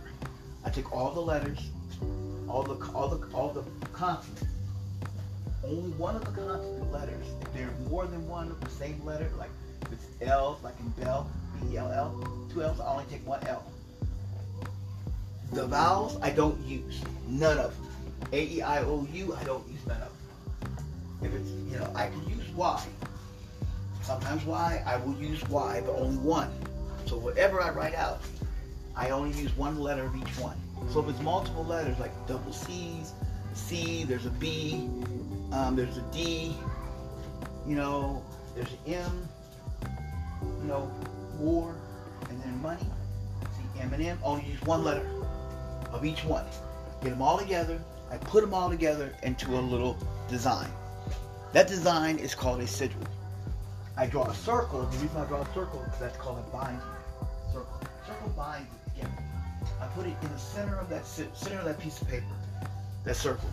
I 0.63 0.69
took 0.69 0.93
all 0.95 1.09
the 1.09 1.21
letters, 1.21 1.57
all 2.53 2.61
the 2.61 2.75
all 2.93 3.07
the 3.07 3.27
all 3.33 3.49
the 3.49 3.63
consonants. 3.91 4.45
Only 5.65 5.89
one 5.91 6.15
of 6.15 6.23
the 6.23 6.31
consonant 6.31 6.91
letters. 6.91 7.25
If 7.41 7.53
there's 7.53 7.89
more 7.89 8.05
than 8.05 8.27
one 8.29 8.49
of 8.49 8.61
the 8.61 8.69
same 8.69 9.03
letter, 9.03 9.27
like 9.39 9.49
if 9.81 9.93
it's 9.93 10.05
L, 10.21 10.59
like 10.63 10.75
in 10.79 10.89
Bell, 11.03 11.29
B 11.61 11.77
L 11.77 11.91
L, 11.91 12.47
two 12.53 12.61
L's, 12.61 12.79
I 12.79 12.91
only 12.91 13.05
take 13.09 13.25
one 13.25 13.45
L. 13.47 13.65
The 15.51 15.65
vowels 15.65 16.19
I 16.21 16.29
don't 16.29 16.59
use, 16.63 17.01
none 17.27 17.57
of 17.57 17.73
them. 17.75 17.89
A 18.31 18.45
E 18.45 18.61
I 18.61 18.83
O 18.83 19.07
U, 19.11 19.35
I 19.35 19.43
don't 19.43 19.67
use 19.67 19.85
none 19.87 20.01
of 20.01 20.11
them. 20.61 20.85
If 21.23 21.33
it's 21.33 21.49
you 21.71 21.79
know, 21.79 21.91
I 21.95 22.07
can 22.07 22.29
use 22.29 22.47
Y. 22.55 22.85
Sometimes 24.03 24.45
Y, 24.45 24.83
I 24.85 24.97
will 24.97 25.15
use 25.15 25.43
Y, 25.49 25.81
but 25.85 25.95
only 25.95 26.17
one. 26.17 26.51
So 27.07 27.17
whatever 27.17 27.61
I 27.61 27.71
write 27.71 27.95
out, 27.95 28.21
I 28.95 29.09
only 29.09 29.31
use 29.39 29.55
one 29.57 29.79
letter 29.79 30.05
of 30.05 30.15
each 30.15 30.37
one. 30.37 30.57
So 30.91 30.99
if 30.99 31.09
it's 31.09 31.21
multiple 31.21 31.65
letters, 31.65 31.97
like 31.99 32.11
double 32.27 32.53
C's, 32.53 33.13
C, 33.53 34.03
there's 34.03 34.25
a 34.25 34.31
B, 34.31 34.89
um, 35.51 35.75
there's 35.75 35.97
a 35.97 36.01
D, 36.11 36.55
you 37.67 37.75
know, 37.75 38.23
there's 38.55 38.71
an 38.71 38.93
M, 38.93 39.29
you 40.61 40.67
know, 40.67 40.91
war, 41.39 41.75
and 42.29 42.41
then 42.43 42.61
money. 42.61 42.85
See, 43.55 43.81
M 43.81 43.93
and 43.93 44.03
M, 44.03 44.19
only 44.23 44.45
use 44.45 44.61
one 44.61 44.83
letter 44.83 45.07
of 45.91 46.05
each 46.05 46.23
one. 46.23 46.45
Get 47.01 47.11
them 47.11 47.21
all 47.21 47.37
together. 47.37 47.79
I 48.11 48.17
put 48.17 48.41
them 48.41 48.53
all 48.53 48.69
together 48.69 49.13
into 49.23 49.57
a 49.57 49.61
little 49.61 49.97
design. 50.29 50.69
That 51.53 51.67
design 51.67 52.17
is 52.17 52.35
called 52.35 52.61
a 52.61 52.67
sigil. 52.67 53.01
I 53.97 54.07
draw 54.07 54.25
a 54.25 54.33
circle. 54.33 54.83
The 54.83 54.97
reason 54.97 55.17
I 55.17 55.25
draw 55.25 55.41
a 55.41 55.53
circle 55.53 55.83
is 55.91 55.99
that's 55.99 56.17
called 56.17 56.39
a 56.39 56.51
binding 56.51 56.81
circle. 57.51 57.79
Circle 58.07 58.29
binds 58.35 58.67
it 58.73 58.95
together. 58.95 59.23
I 59.81 59.87
put 59.87 60.05
it 60.05 60.15
in 60.21 60.29
the 60.31 60.37
center 60.37 60.77
of 60.77 60.89
that 60.89 61.05
center 61.05 61.59
of 61.59 61.65
that 61.65 61.79
piece 61.79 62.01
of 62.01 62.09
paper, 62.09 62.25
that 63.03 63.15
circle. 63.15 63.49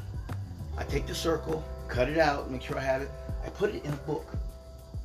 I 0.77 0.85
take 0.85 1.07
the 1.07 1.15
circle, 1.15 1.65
cut 1.89 2.09
it 2.09 2.19
out, 2.19 2.51
make 2.51 2.63
sure 2.63 2.79
I 2.79 2.83
have 2.83 3.03
it. 3.03 3.11
I 3.45 3.51
put 3.51 3.75
it 3.75 3.85
in 3.85 3.93
a 3.93 3.97
book, 3.97 4.27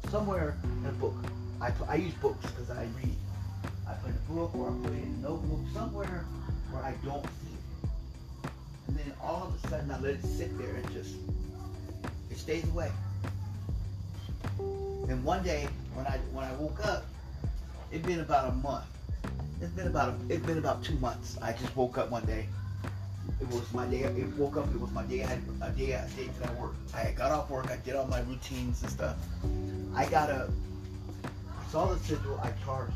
somewhere 0.10 0.56
in 0.82 0.89
a 0.89 0.94
book. 0.94 1.15
I, 1.62 1.72
put, 1.72 1.89
I 1.89 1.96
use 1.96 2.13
books 2.15 2.46
because 2.52 2.70
I 2.70 2.84
read. 2.98 3.15
I 3.88 3.94
put 3.94 4.10
in 4.10 4.15
a 4.15 4.34
book 4.34 4.56
or 4.56 4.70
I 4.70 4.74
put 4.88 4.94
it 4.94 5.04
in 5.04 5.15
a 5.20 5.28
notebook 5.28 5.60
somewhere 5.74 6.26
where 6.72 6.84
I 6.84 6.94
don't 7.04 7.24
see 7.24 7.54
it. 7.54 8.50
And 8.88 8.98
then 8.98 9.13
all 9.22 9.48
of 9.48 9.63
a 9.65 9.68
sudden 9.70 9.91
I 9.91 10.00
let 10.00 10.15
it 10.15 10.24
sit 10.24 10.58
there 10.58 10.76
and 10.76 10.91
just 10.91 11.15
it 12.30 12.38
stays 12.38 12.68
away. 12.70 12.91
And 14.60 15.24
one 15.24 15.44
day 15.44 15.68
when 15.94 16.06
I 16.08 16.18
when 16.34 16.46
I 16.46 16.54
woke 16.54 16.86
up, 16.86 17.06
it'd 17.91 18.06
been 18.06 18.20
about 18.20 18.50
a 18.50 18.54
month. 18.56 18.86
It's 19.62 19.72
been 19.72 19.88
about 19.88 20.15
it's 20.30 20.46
been 20.46 20.58
about 20.58 20.84
two 20.84 20.96
months. 20.96 21.38
I 21.41 21.54
just 21.54 21.76
woke 21.76 21.98
up 21.98 22.12
one 22.12 22.26
day. 22.26 22.48
It 23.39 23.48
was 23.48 23.72
my 23.74 23.86
day. 23.88 24.02
It 24.02 24.28
woke 24.38 24.58
up. 24.58 24.68
It 24.74 24.80
was 24.80 24.91
my 24.91 25.04
day. 25.04 25.24
I 25.24 25.28
had 25.28 25.39
a 25.62 25.70
day. 25.72 25.91
A 25.94 26.08
day 26.18 26.30
that 26.39 26.50
I 26.50 26.54
worked. 26.54 26.96
I 26.96 27.12
got 27.12 27.32
off 27.32 27.50
work. 27.50 27.72
I 27.72 27.78
did 27.78 27.96
all 27.96 28.08
my 28.08 28.20
routines 28.22 28.84
and 28.84 28.91
stuff. 28.91 29.15
I 29.96 30.06
got 30.08 30.30
a. 30.30 30.50
I 31.24 31.72
saw 31.72 31.86
the 31.86 32.00
sigil. 32.00 32.39
I 32.44 32.52
charged. 32.65 32.94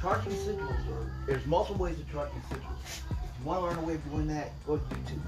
Charging 0.00 0.32
sigils 0.32 0.88
are. 0.90 1.10
There's 1.26 1.46
multiple 1.46 1.84
ways 1.84 1.98
of 1.98 2.10
charging 2.10 2.40
sigils. 2.50 3.00
If 3.10 3.40
you 3.40 3.46
want 3.46 3.60
to 3.60 3.66
learn 3.66 3.78
a 3.78 3.86
way 3.86 3.94
of 3.94 4.10
doing 4.10 4.26
that, 4.28 4.50
go 4.66 4.76
to 4.78 4.82
YouTube. 4.82 5.20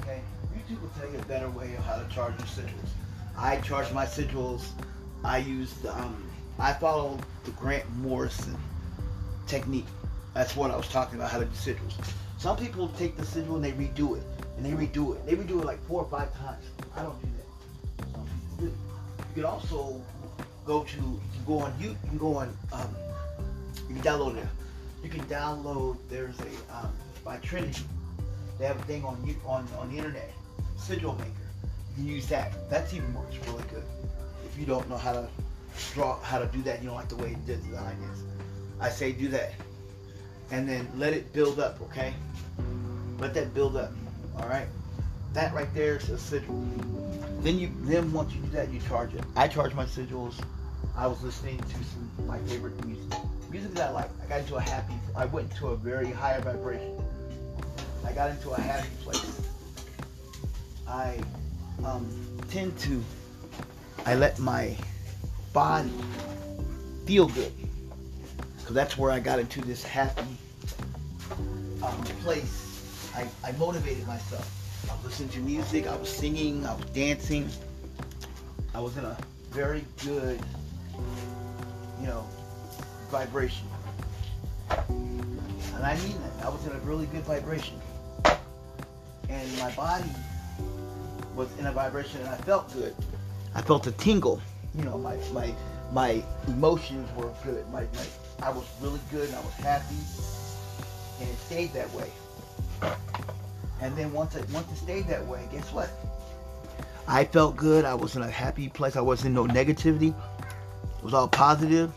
Okay. 0.00 0.20
YouTube 0.56 0.80
will 0.80 0.90
tell 1.00 1.10
you 1.10 1.18
a 1.18 1.22
better 1.22 1.50
way 1.50 1.74
of 1.74 1.84
how 1.84 1.96
to 1.96 2.08
charge 2.14 2.34
your 2.38 2.46
sigils. 2.46 2.90
I 3.36 3.56
charge 3.56 3.92
my 3.92 4.06
sigils. 4.06 4.68
I 5.24 5.38
use 5.38 5.72
the, 5.74 5.92
um. 5.98 6.30
I 6.58 6.74
follow 6.74 7.18
the 7.44 7.50
Grant 7.52 7.88
Morrison 7.96 8.56
technique. 9.46 9.86
That's 10.34 10.54
what 10.56 10.70
I 10.70 10.76
was 10.76 10.88
talking 10.88 11.16
about, 11.16 11.30
how 11.30 11.38
to 11.38 11.44
do 11.44 11.50
sigils. 11.52 11.94
Some 12.38 12.56
people 12.56 12.88
take 12.96 13.16
the 13.16 13.26
sigil 13.26 13.56
and 13.56 13.64
they 13.64 13.72
redo 13.72 14.16
it. 14.16 14.22
And 14.56 14.64
they 14.64 14.70
redo 14.70 15.16
it. 15.16 15.26
They 15.26 15.34
redo 15.34 15.60
it 15.60 15.64
like 15.64 15.84
four 15.86 16.02
or 16.02 16.08
five 16.08 16.32
times. 16.38 16.64
I 16.96 17.02
don't 17.02 17.20
do 17.20 17.28
that. 17.36 18.06
Some 18.12 18.26
people 18.26 18.56
do. 18.58 18.66
You 18.66 19.34
can 19.34 19.44
also 19.44 20.00
go 20.66 20.84
to, 20.84 20.96
you 20.96 21.20
can 21.34 21.44
go 21.46 21.58
on, 21.58 21.74
you, 21.80 21.96
can 22.08 22.18
go 22.18 22.34
on, 22.36 22.56
um, 22.72 22.94
you 23.88 23.94
can 23.94 24.02
download 24.02 24.36
it. 24.36 24.46
You 25.02 25.08
can 25.08 25.22
download, 25.22 25.96
there's 26.08 26.38
a, 26.40 26.76
um, 26.76 26.92
by 27.24 27.38
Trinity, 27.38 27.82
they 28.58 28.66
have 28.66 28.78
a 28.78 28.82
thing 28.82 29.04
on 29.04 29.22
you 29.26 29.34
on, 29.46 29.66
on 29.78 29.90
the 29.90 29.96
internet, 29.96 30.30
sigil 30.76 31.14
maker. 31.14 31.30
You 31.90 31.94
can 31.96 32.06
use 32.06 32.26
that. 32.28 32.52
That's 32.68 32.92
even 32.92 33.12
works 33.14 33.36
really 33.46 33.64
good. 33.70 33.82
If 34.44 34.58
you 34.58 34.66
don't 34.66 34.88
know 34.88 34.98
how 34.98 35.12
to 35.12 35.28
draw, 35.94 36.20
how 36.20 36.38
to 36.38 36.46
do 36.46 36.62
that, 36.62 36.82
you 36.82 36.88
don't 36.88 36.96
like 36.96 37.08
the 37.08 37.16
way 37.16 37.36
the 37.46 37.56
design 37.56 37.96
is. 38.12 38.29
I 38.80 38.88
say 38.88 39.12
do 39.12 39.28
that. 39.28 39.52
And 40.50 40.68
then 40.68 40.88
let 40.96 41.12
it 41.12 41.32
build 41.32 41.60
up, 41.60 41.80
okay? 41.82 42.14
Let 43.18 43.34
that 43.34 43.52
build 43.54 43.76
up. 43.76 43.92
Alright? 44.36 44.66
That 45.34 45.54
right 45.54 45.72
there 45.74 45.96
is 45.96 46.08
a 46.08 46.18
sigil. 46.18 46.66
Then 47.40 47.58
you 47.58 47.70
then 47.82 48.12
once 48.12 48.34
you 48.34 48.40
do 48.42 48.48
that 48.50 48.70
you 48.72 48.80
charge 48.80 49.14
it. 49.14 49.22
I 49.36 49.48
charge 49.48 49.74
my 49.74 49.84
sigils. 49.84 50.42
I 50.96 51.06
was 51.06 51.22
listening 51.22 51.58
to 51.58 51.74
some 51.84 52.26
my 52.26 52.38
favorite 52.40 52.84
music. 52.84 53.18
Music 53.50 53.72
that 53.74 53.90
I 53.90 53.92
like. 53.92 54.10
I 54.24 54.28
got 54.28 54.40
into 54.40 54.56
a 54.56 54.60
happy 54.60 54.94
I 55.16 55.26
went 55.26 55.50
into 55.50 55.68
a 55.68 55.76
very 55.76 56.10
higher 56.10 56.40
vibration. 56.40 56.96
I 58.04 58.12
got 58.12 58.30
into 58.30 58.50
a 58.50 58.60
happy 58.60 58.88
place. 59.02 59.40
I 60.88 61.20
um, 61.84 62.08
tend 62.50 62.76
to 62.80 63.02
I 64.04 64.14
let 64.14 64.38
my 64.38 64.76
body 65.52 65.92
feel 67.06 67.28
good 67.28 67.52
because 68.60 68.74
that's 68.74 68.96
where 68.96 69.10
I 69.10 69.20
got 69.20 69.38
into 69.38 69.60
this 69.60 69.82
happy 69.82 70.36
um, 71.82 72.02
place. 72.22 73.12
I, 73.16 73.26
I 73.44 73.52
motivated 73.52 74.06
myself. 74.06 74.48
I 74.90 74.94
was 74.96 75.04
listening 75.04 75.28
to 75.30 75.40
music, 75.40 75.86
I 75.86 75.96
was 75.96 76.08
singing, 76.08 76.66
I 76.66 76.74
was 76.74 76.84
dancing. 76.86 77.50
I 78.74 78.80
was 78.80 78.96
in 78.96 79.04
a 79.04 79.16
very 79.50 79.84
good, 80.04 80.40
you 82.00 82.06
know, 82.06 82.24
vibration. 83.10 83.66
And 84.70 85.84
I 85.84 85.96
mean 85.98 86.16
that. 86.22 86.46
I 86.46 86.48
was 86.48 86.64
in 86.66 86.72
a 86.72 86.78
really 86.80 87.06
good 87.06 87.22
vibration. 87.22 87.80
And 89.28 89.58
my 89.58 89.72
body 89.72 90.10
was 91.34 91.48
in 91.58 91.66
a 91.66 91.72
vibration 91.72 92.20
and 92.20 92.28
I 92.28 92.36
felt 92.36 92.72
good. 92.72 92.94
I 93.54 93.62
felt 93.62 93.86
a 93.86 93.92
tingle. 93.92 94.40
You 94.76 94.84
know, 94.84 94.98
my 94.98 95.16
my 95.32 95.52
my 95.92 96.22
emotions 96.46 97.08
were 97.16 97.30
good. 97.44 97.68
My, 97.70 97.80
my 97.80 98.06
I 98.42 98.50
was 98.50 98.64
really 98.80 99.00
good 99.10 99.28
and 99.28 99.36
I 99.36 99.40
was 99.40 99.54
happy 99.54 99.96
and 101.20 101.28
it 101.28 101.38
stayed 101.38 101.72
that 101.74 101.92
way. 101.92 102.10
And 103.80 103.96
then 103.96 104.12
once 104.12 104.34
it 104.34 104.48
once 104.50 104.70
it 104.72 104.76
stayed 104.76 105.06
that 105.08 105.26
way, 105.26 105.46
guess 105.52 105.72
what? 105.72 105.90
I 107.08 107.24
felt 107.24 107.56
good. 107.56 107.84
I 107.84 107.94
was 107.94 108.16
in 108.16 108.22
a 108.22 108.30
happy 108.30 108.68
place. 108.68 108.96
I 108.96 109.00
wasn't 109.00 109.28
in 109.28 109.34
no 109.34 109.46
negativity. 109.46 110.14
It 110.98 111.04
was 111.04 111.14
all 111.14 111.28
positive. 111.28 111.92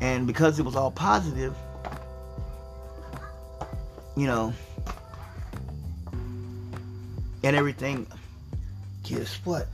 And 0.00 0.26
because 0.26 0.58
it 0.58 0.64
was 0.64 0.76
all 0.76 0.90
positive, 0.90 1.54
you 4.16 4.26
know, 4.26 4.52
and 7.42 7.56
everything, 7.56 8.06
guess 9.02 9.38
what? 9.44 9.66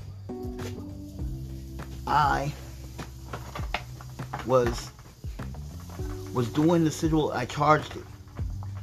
I 2.06 2.52
was 4.46 4.90
was 6.32 6.48
doing 6.48 6.84
the 6.84 6.90
sigil. 6.90 7.32
I 7.32 7.44
charged 7.44 7.96
it. 7.96 8.04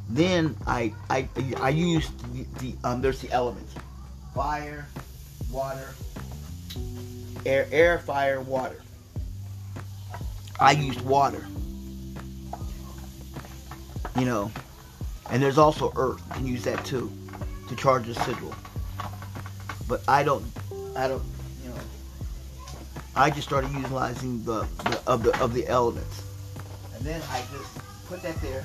Then 0.10 0.56
I 0.66 0.94
I 1.10 1.28
I 1.58 1.70
used 1.70 2.18
the, 2.34 2.46
the 2.60 2.88
um 2.88 3.02
there's 3.02 3.20
the 3.20 3.32
elements, 3.32 3.74
fire, 4.34 4.88
water, 5.52 5.90
air 7.46 7.68
air 7.72 8.00
fire 8.00 8.42
water. 8.42 8.82
I 10.60 10.72
used 10.72 11.02
water. 11.02 11.46
You 14.18 14.26
know, 14.26 14.52
and 15.30 15.44
there's 15.44 15.58
also 15.58 15.94
earth. 15.96 16.22
You 16.30 16.34
can 16.34 16.48
use 16.48 16.64
that 16.64 16.84
too 16.86 17.12
to 17.68 17.76
charge 17.76 18.08
the 18.08 18.16
sigil. 18.16 18.54
But 19.88 20.02
I 20.08 20.24
don't 20.24 20.46
I 20.96 21.08
don't 21.08 21.24
I 23.18 23.32
just 23.32 23.48
started 23.48 23.72
utilizing 23.72 24.44
the, 24.44 24.68
the 24.84 25.02
of 25.08 25.24
the 25.24 25.36
of 25.42 25.52
the 25.52 25.68
elements. 25.68 26.22
And 26.96 27.04
then 27.04 27.20
I 27.32 27.40
just 27.52 28.08
put 28.08 28.22
that 28.22 28.40
there. 28.42 28.64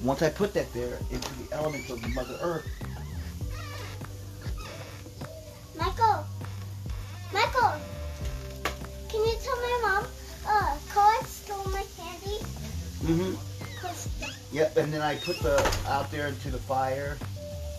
Once 0.00 0.22
I 0.22 0.30
put 0.30 0.54
that 0.54 0.72
there 0.72 0.98
into 1.10 1.28
the 1.42 1.52
elements 1.56 1.90
of 1.90 2.00
the 2.02 2.08
Mother 2.08 2.38
Earth. 2.40 2.68
Michael, 5.76 6.24
Michael, 7.32 7.72
can 9.08 9.26
you 9.26 9.34
tell 9.42 9.56
my 9.56 9.78
mom, 9.82 10.06
uh, 10.46 10.76
Colette 10.92 11.26
stole 11.26 11.64
my 11.64 11.84
candy? 11.96 12.38
Mm-hmm. 13.02 13.34
'Cause 13.80 14.08
Yep, 14.52 14.76
and 14.76 14.92
then 14.92 15.02
I 15.02 15.16
put 15.16 15.40
the 15.40 15.58
out 15.88 16.12
there 16.12 16.28
into 16.28 16.50
the 16.50 16.58
fire. 16.58 17.18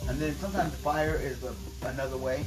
And 0.09 0.19
then 0.19 0.35
sometimes 0.39 0.71
the 0.71 0.77
fire 0.77 1.15
is 1.15 1.41
a, 1.43 1.53
another 1.87 2.17
way. 2.17 2.45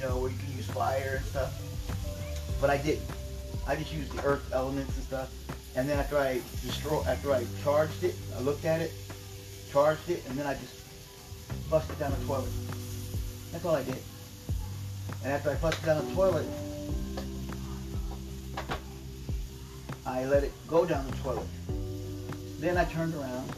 You 0.00 0.08
know, 0.08 0.16
where 0.16 0.30
you 0.30 0.38
can 0.38 0.56
use 0.56 0.64
fire 0.64 1.16
and 1.18 1.26
stuff. 1.26 1.52
But 2.58 2.70
I 2.70 2.78
didn't. 2.78 3.04
I 3.66 3.76
just 3.76 3.92
used 3.92 4.10
the 4.12 4.24
earth 4.24 4.50
elements 4.50 4.96
and 4.96 5.04
stuff. 5.04 5.30
And 5.76 5.86
then 5.86 5.98
after 5.98 6.16
I 6.16 6.40
destroy, 6.62 7.02
after 7.06 7.32
I 7.32 7.44
charged 7.62 8.02
it, 8.02 8.14
I 8.34 8.40
looked 8.40 8.64
at 8.64 8.80
it, 8.80 8.92
charged 9.70 10.08
it, 10.08 10.24
and 10.26 10.38
then 10.38 10.46
I 10.46 10.54
just 10.54 10.74
it 11.90 11.98
down 11.98 12.12
the 12.18 12.26
toilet. 12.26 12.48
That's 13.52 13.62
all 13.66 13.74
I 13.74 13.82
did. 13.82 14.02
And 15.22 15.32
after 15.34 15.50
I 15.50 15.56
it 15.74 15.84
down 15.84 16.08
the 16.08 16.14
toilet, 16.14 16.46
I 20.06 20.24
let 20.24 20.44
it 20.44 20.52
go 20.66 20.86
down 20.86 21.06
the 21.10 21.16
toilet. 21.18 21.46
Then 22.58 22.78
I 22.78 22.86
turned 22.86 23.14
around. 23.14 23.52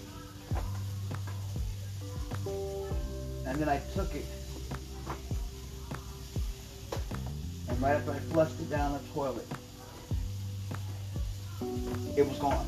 And 3.46 3.60
then 3.60 3.68
I 3.68 3.78
took 3.94 4.12
it. 4.16 4.26
Right 7.82 7.96
after 7.96 8.12
I 8.12 8.18
flushed 8.18 8.60
it 8.60 8.70
down 8.70 8.92
the 8.92 9.00
toilet, 9.12 9.46
it 12.16 12.26
was 12.26 12.38
gone. 12.38 12.66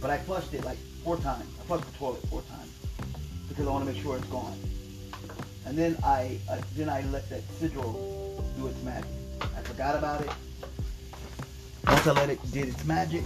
But 0.00 0.10
I 0.10 0.18
flushed 0.18 0.52
it 0.52 0.64
like 0.64 0.78
four 1.04 1.16
times. 1.18 1.44
I 1.60 1.62
flushed 1.64 1.92
the 1.92 1.98
toilet 1.98 2.22
four 2.28 2.42
times 2.42 2.72
because 3.48 3.66
I 3.68 3.70
want 3.70 3.86
to 3.86 3.92
make 3.92 4.02
sure 4.02 4.16
it's 4.16 4.26
gone. 4.26 4.58
And 5.64 5.78
then 5.78 5.96
I 6.02 6.38
uh, 6.50 6.60
then 6.74 6.88
I 6.88 7.02
let 7.12 7.28
that 7.30 7.42
sigil 7.58 8.44
do 8.56 8.66
its 8.66 8.82
magic. 8.82 9.10
I 9.42 9.62
forgot 9.62 9.94
about 9.94 10.22
it. 10.22 10.30
Once 11.86 12.06
I 12.06 12.12
let 12.12 12.30
it 12.30 12.52
did 12.52 12.68
its 12.68 12.84
magic, 12.84 13.22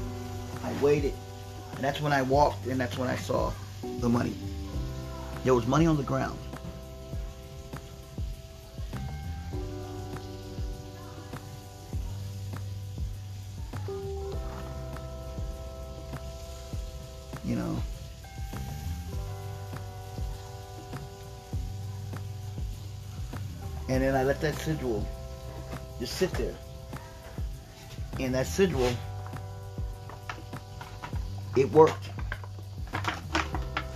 I 0.62 0.72
waited. 0.82 1.14
And 1.76 1.84
that's 1.84 2.00
when 2.00 2.12
I 2.12 2.22
walked 2.22 2.66
and 2.66 2.78
that's 2.78 2.98
when 2.98 3.08
I 3.08 3.16
saw 3.16 3.52
the 4.00 4.08
money. 4.08 4.34
There 5.44 5.54
was 5.54 5.66
money 5.66 5.86
on 5.86 5.96
the 5.96 6.02
ground. 6.02 6.38
Sigil 24.64 25.06
just 26.00 26.16
sit 26.16 26.32
there. 26.32 26.54
And 28.18 28.34
that 28.34 28.46
sigil, 28.46 28.90
it 31.56 31.70
worked. 31.70 32.08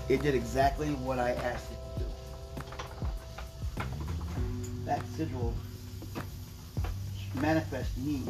It 0.09 0.23
did 0.23 0.35
exactly 0.35 0.89
what 0.89 1.19
I 1.19 1.31
asked 1.33 1.71
it 1.71 1.79
to 1.95 2.01
do. 2.01 2.07
That 4.85 5.03
sigil 5.17 5.55
manifest 7.41 7.97
me 7.99 8.23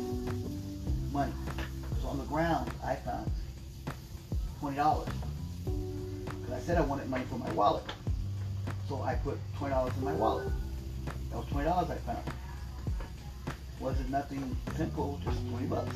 money. 1.12 1.32
So 2.02 2.08
on 2.08 2.18
the 2.18 2.24
ground, 2.24 2.70
I 2.84 2.94
found 2.96 3.30
twenty 4.60 4.76
dollars 4.76 5.08
because 5.64 6.52
I 6.52 6.60
said 6.60 6.78
I 6.78 6.82
wanted 6.82 7.08
money 7.08 7.24
for 7.30 7.38
my 7.38 7.50
wallet. 7.52 7.84
So 8.88 9.02
I 9.02 9.14
put 9.14 9.38
twenty 9.56 9.74
dollars 9.74 9.96
in 9.96 10.04
my 10.04 10.12
wallet. 10.12 10.52
That 11.30 11.36
was 11.36 11.46
twenty 11.46 11.68
dollars 11.68 11.90
I 11.90 11.96
found. 11.96 12.24
Was 13.80 14.00
it 14.00 14.08
nothing 14.10 14.56
simple? 14.76 15.20
Just 15.24 15.38
twenty 15.48 15.66
bucks. 15.66 15.94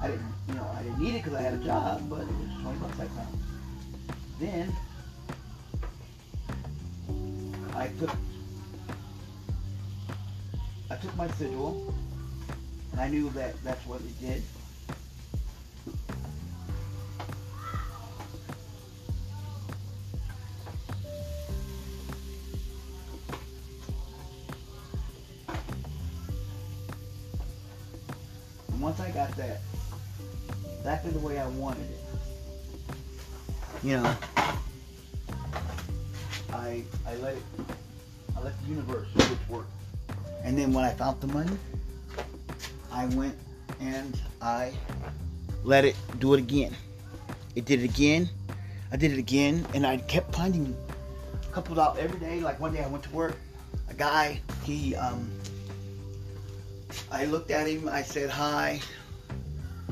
I 0.00 0.08
didn't, 0.08 0.32
you 0.48 0.54
know, 0.54 0.66
I 0.74 0.82
didn't 0.82 0.98
need 0.98 1.14
it 1.16 1.24
because 1.24 1.34
I 1.38 1.42
had 1.42 1.54
a 1.54 1.58
job, 1.58 2.08
but 2.08 2.20
it 2.20 2.26
was 2.26 2.62
twenty 2.62 2.78
bucks 2.78 3.00
I 3.00 3.06
found. 3.06 3.38
Then 4.38 4.76
I 7.74 7.88
took 7.98 8.10
I 10.90 10.96
took 10.96 11.16
my 11.16 11.28
sigil, 11.32 11.94
and 12.92 13.00
I 13.00 13.08
knew 13.08 13.30
that 13.30 13.62
that's 13.62 13.86
what 13.86 14.00
it 14.00 14.20
did. 14.20 14.42
You 33.82 33.96
know, 33.96 34.16
I 36.52 36.82
I 37.06 37.14
let 37.16 37.34
it 37.34 37.42
I 38.36 38.40
let 38.40 38.60
the 38.62 38.68
universe 38.68 39.08
do 39.16 39.24
its 39.24 39.48
work. 39.48 39.66
And 40.44 40.56
then 40.58 40.72
when 40.72 40.84
I 40.84 40.92
found 40.92 41.20
the 41.20 41.26
money, 41.28 41.56
I 42.92 43.06
went 43.06 43.36
and 43.80 44.18
I 44.40 44.72
let 45.64 45.84
it 45.84 45.96
do 46.18 46.34
it 46.34 46.38
again. 46.38 46.74
It 47.54 47.64
did 47.64 47.80
it 47.82 47.84
again. 47.84 48.28
I 48.92 48.96
did 48.96 49.12
it 49.12 49.18
again, 49.18 49.64
and 49.74 49.86
I 49.86 49.98
kept 49.98 50.34
finding 50.34 50.76
a 51.32 51.54
couple 51.54 51.74
dollars 51.76 51.98
every 52.00 52.18
day. 52.18 52.40
Like 52.40 52.58
one 52.58 52.72
day 52.72 52.82
I 52.82 52.88
went 52.88 53.04
to 53.04 53.10
work, 53.10 53.36
a 53.88 53.94
guy, 53.94 54.40
he, 54.64 54.96
um, 54.96 55.30
I 57.12 57.26
looked 57.26 57.50
at 57.50 57.68
him, 57.68 57.88
I 57.88 58.02
said 58.02 58.30
hi. 58.30 58.80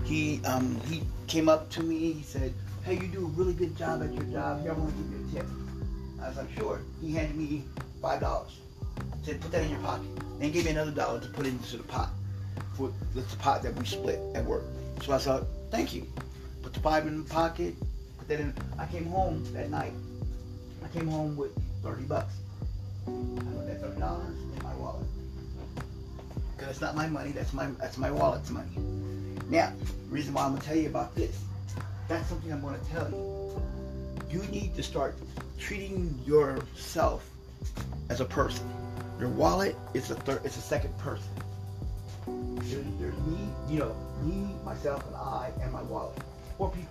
He, 0.05 0.41
um, 0.45 0.81
he 0.89 1.03
came 1.27 1.49
up 1.49 1.71
to 1.71 1.83
me, 1.83 2.13
he 2.13 2.23
said, 2.23 2.53
hey, 2.89 2.95
you 2.95 3.09
do 3.09 3.27
a 3.27 3.29
really 3.29 3.53
good 3.53 3.77
job 3.77 4.03
at 4.03 4.15
your 4.15 4.25
job. 4.25 4.63
Here, 4.63 4.73
I 4.73 4.75
want 4.75 4.91
to 4.91 5.03
give 5.03 5.13
you 5.13 5.29
a 5.29 5.43
tip. 5.43 5.47
I 6.23 6.29
was 6.29 6.39
like, 6.39 6.51
sure. 6.57 6.81
He 7.03 7.13
handed 7.13 7.37
me 7.37 7.63
five 8.01 8.21
dollars. 8.21 8.61
Said, 9.23 9.43
put 9.43 9.53
that 9.53 9.63
in 9.63 9.71
your 9.71 9.81
pocket. 9.81 10.09
Then 10.39 10.53
gave 10.53 10.65
me 10.65 10.71
another 10.71 10.91
dollar 10.91 11.21
to 11.21 11.29
put 11.29 11.45
into 11.45 11.77
the 11.77 11.83
pot. 11.83 12.09
For 12.77 12.91
the 13.15 13.23
pot 13.37 13.63
that 13.63 13.75
we 13.75 13.85
split 13.85 14.19
at 14.35 14.45
work. 14.45 14.63
So 15.03 15.13
I 15.13 15.19
said, 15.19 15.45
thank 15.71 15.93
you. 15.93 16.07
Put 16.63 16.73
the 16.73 16.81
five 16.81 17.07
in 17.07 17.25
the 17.25 17.29
pocket. 17.29 17.75
Put 18.19 18.29
that 18.29 18.41
in. 18.41 18.55
I 18.79 18.87
came 18.87 19.05
home 19.05 19.45
that 19.53 19.69
night. 19.71 19.93
I 20.83 20.89
came 20.89 21.09
home 21.09 21.37
with 21.37 21.51
thirty 21.83 22.05
bucks. 22.05 22.33
I 23.07 23.11
put 23.11 23.67
that 23.67 23.83
thirty 23.83 24.01
dollars 24.01 24.39
in 24.57 24.63
my 24.63 24.75
wallet. 24.77 25.07
Cause 26.57 26.69
it's 26.71 26.81
not 26.81 26.97
my 26.97 27.07
money. 27.07 27.33
That's 27.33 27.53
my 27.53 27.67
that's 27.79 27.99
my 27.99 28.11
wallet's 28.11 28.49
money. 28.49 28.71
Now, 29.51 29.73
reason 30.09 30.33
why 30.33 30.45
I'm 30.45 30.53
gonna 30.53 30.65
tell 30.65 30.77
you 30.77 30.89
about 30.89 31.15
this. 31.15 31.45
That's 32.09 32.27
something 32.29 32.51
I'm 32.51 32.63
gonna 32.63 32.79
tell 32.91 33.09
you. 33.11 33.63
You 34.31 34.43
need 34.51 34.75
to 34.77 34.83
start 34.83 35.15
treating 35.59 36.19
yourself 36.27 37.29
as 38.09 38.21
a 38.21 38.25
person. 38.25 38.67
Your 39.21 39.29
wallet 39.31 39.77
is 39.95 40.11
a 40.11 40.15
third, 40.15 40.41
it's 40.45 40.57
a 40.57 40.61
second 40.61 40.97
person. 40.99 41.29
There's, 42.27 42.85
there's 42.99 43.19
me, 43.27 43.49
you 43.69 43.79
know, 43.81 43.95
me, 44.23 44.55
myself, 44.65 45.07
and 45.07 45.17
I, 45.17 45.51
and 45.61 45.73
my 45.73 45.83
wallet. 45.83 46.17
Four 46.57 46.71
people. 46.71 46.89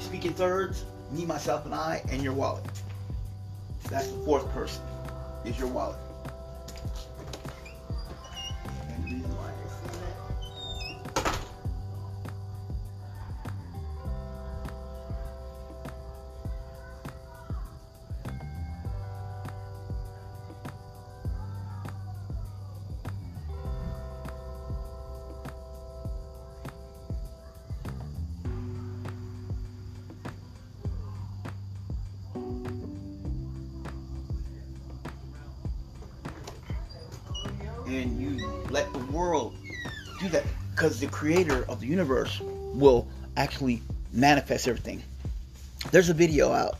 Speaking 0.00 0.32
thirds, 0.32 0.84
me, 1.10 1.26
myself, 1.26 1.64
and 1.64 1.74
I, 1.74 2.02
and 2.10 2.22
your 2.22 2.32
wallet. 2.32 2.64
That's 3.90 4.08
the 4.08 4.18
fourth 4.24 4.48
person. 4.52 4.82
Is 5.44 5.58
your 5.58 5.68
wallet. 5.68 5.96
The 41.06 41.12
creator 41.12 41.64
of 41.68 41.78
the 41.78 41.86
universe 41.86 42.40
will 42.42 43.06
actually 43.36 43.80
manifest 44.12 44.66
everything. 44.66 45.00
There's 45.92 46.08
a 46.08 46.14
video 46.14 46.50
out. 46.50 46.78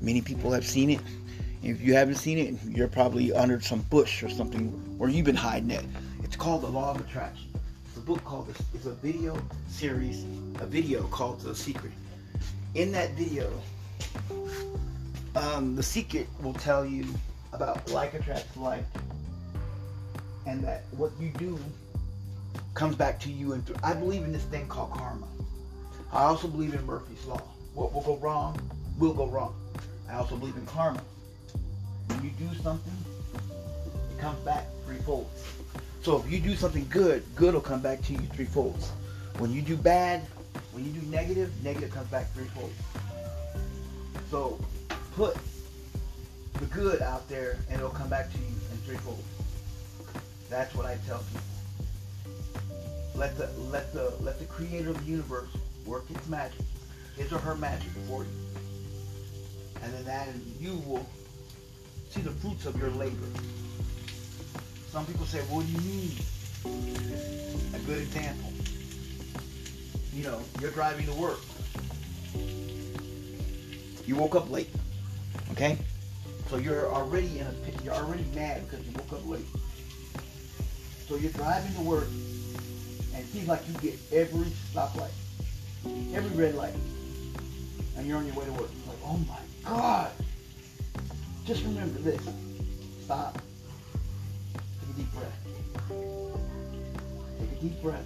Many 0.00 0.22
people 0.22 0.50
have 0.52 0.64
seen 0.64 0.88
it. 0.88 1.00
If 1.62 1.82
you 1.82 1.92
haven't 1.92 2.14
seen 2.14 2.38
it, 2.38 2.54
you're 2.66 2.88
probably 2.88 3.34
under 3.34 3.60
some 3.60 3.80
bush 3.90 4.22
or 4.22 4.30
something 4.30 4.68
where 4.96 5.10
you've 5.10 5.26
been 5.26 5.36
hiding 5.36 5.72
it. 5.72 5.84
It's 6.22 6.36
called 6.36 6.62
The 6.62 6.68
Law 6.68 6.92
of 6.94 7.00
Attraction. 7.00 7.48
It's 7.86 7.98
a 7.98 8.00
book 8.00 8.24
called 8.24 8.48
this. 8.48 8.62
It's 8.72 8.86
a 8.86 8.94
video 8.94 9.38
series, 9.68 10.24
a 10.60 10.66
video 10.66 11.02
called 11.08 11.40
The 11.42 11.54
Secret. 11.54 11.92
In 12.74 12.90
that 12.92 13.10
video, 13.10 13.52
um, 15.34 15.76
the 15.76 15.82
secret 15.82 16.28
will 16.40 16.54
tell 16.54 16.86
you 16.86 17.04
about 17.52 17.90
like 17.90 18.14
attracts 18.14 18.56
like, 18.56 18.84
and 20.46 20.64
that 20.64 20.84
what 20.92 21.12
you 21.20 21.28
do 21.36 21.58
comes 22.76 22.94
back 22.94 23.18
to 23.20 23.30
you. 23.30 23.54
And 23.54 23.64
I 23.82 23.94
believe 23.94 24.22
in 24.22 24.32
this 24.32 24.44
thing 24.44 24.68
called 24.68 24.92
karma. 24.92 25.26
I 26.12 26.24
also 26.24 26.46
believe 26.46 26.74
in 26.74 26.84
Murphy's 26.86 27.24
law. 27.26 27.42
What 27.74 27.92
will 27.92 28.02
go 28.02 28.16
wrong 28.18 28.58
will 28.98 29.14
go 29.14 29.26
wrong. 29.26 29.54
I 30.08 30.14
also 30.14 30.36
believe 30.36 30.56
in 30.56 30.66
karma. 30.66 31.02
When 32.06 32.22
you 32.22 32.30
do 32.30 32.54
something, 32.62 32.92
it 34.10 34.20
comes 34.20 34.38
back 34.40 34.66
threefold. 34.86 35.28
So 36.02 36.18
if 36.18 36.30
you 36.30 36.38
do 36.38 36.54
something 36.54 36.86
good, 36.88 37.24
good 37.34 37.54
will 37.54 37.60
come 37.60 37.80
back 37.80 38.00
to 38.02 38.12
you 38.12 38.20
threefold. 38.20 38.80
When 39.38 39.52
you 39.52 39.60
do 39.60 39.76
bad, 39.76 40.22
when 40.72 40.84
you 40.84 40.92
do 40.92 41.04
negative, 41.08 41.52
negative 41.64 41.90
comes 41.90 42.08
back 42.08 42.30
threefold. 42.32 42.72
So 44.30 44.60
put 45.14 45.36
the 46.54 46.66
good 46.66 47.02
out 47.02 47.28
there 47.28 47.58
and 47.68 47.78
it'll 47.78 47.90
come 47.90 48.08
back 48.08 48.30
to 48.30 48.38
you 48.38 48.44
in 48.44 48.78
threefold. 48.84 49.22
That's 50.48 50.74
what 50.74 50.86
I 50.86 50.96
tell 51.06 51.18
people. 51.18 51.55
Let 53.16 53.38
the 53.38 53.48
let 53.70 53.92
the 53.92 54.12
let 54.20 54.38
the 54.38 54.44
creator 54.44 54.90
of 54.90 54.98
the 54.98 55.10
universe 55.10 55.48
work 55.86 56.04
its 56.10 56.28
magic, 56.28 56.60
his 57.16 57.32
or 57.32 57.38
her 57.38 57.54
magic 57.54 57.90
for 58.06 58.24
you. 58.24 58.30
And 59.82 59.92
then 59.94 60.04
that 60.04 60.28
you 60.60 60.74
will 60.86 61.06
see 62.10 62.20
the 62.20 62.30
fruits 62.30 62.66
of 62.66 62.78
your 62.78 62.90
labor. 62.90 63.26
Some 64.90 65.06
people 65.06 65.26
say, 65.26 65.40
what 65.42 65.66
do 65.66 65.72
you 65.72 65.78
mean? 65.80 66.10
A 67.74 67.78
good 67.80 67.98
example. 67.98 68.52
You 70.12 70.24
know, 70.24 70.40
you're 70.60 70.70
driving 70.70 71.06
to 71.06 71.12
work. 71.12 71.40
You 74.06 74.16
woke 74.16 74.34
up 74.34 74.50
late. 74.50 74.70
Okay? 75.52 75.78
So 76.48 76.56
you're 76.56 76.92
already 76.92 77.38
in 77.38 77.46
a 77.46 77.52
pit. 77.52 77.74
You're 77.84 77.94
already 77.94 78.24
mad 78.34 78.68
because 78.68 78.86
you 78.86 78.92
woke 78.92 79.12
up 79.12 79.28
late. 79.28 79.46
So 81.08 81.16
you're 81.16 81.32
driving 81.32 81.74
to 81.74 81.80
work, 81.82 82.08
and 83.16 83.26
seems 83.28 83.48
like 83.48 83.62
you 83.66 83.74
get 83.80 83.98
every 84.12 84.46
stoplight, 84.72 85.10
every 86.12 86.36
red 86.36 86.54
light, 86.54 86.74
and 87.96 88.06
you're 88.06 88.18
on 88.18 88.26
your 88.26 88.34
way 88.34 88.44
to 88.44 88.52
work. 88.52 88.68
You're 88.84 88.94
like, 88.94 89.02
oh 89.04 89.18
my 89.26 89.38
God! 89.64 90.10
Just 91.46 91.64
remember 91.64 91.98
this. 92.00 92.20
Stop. 93.04 93.40
Take 94.52 94.90
a 94.90 94.98
deep 94.98 95.12
breath. 95.12 95.38
Take 97.40 97.52
a 97.52 97.62
deep 97.62 97.82
breath. 97.82 98.04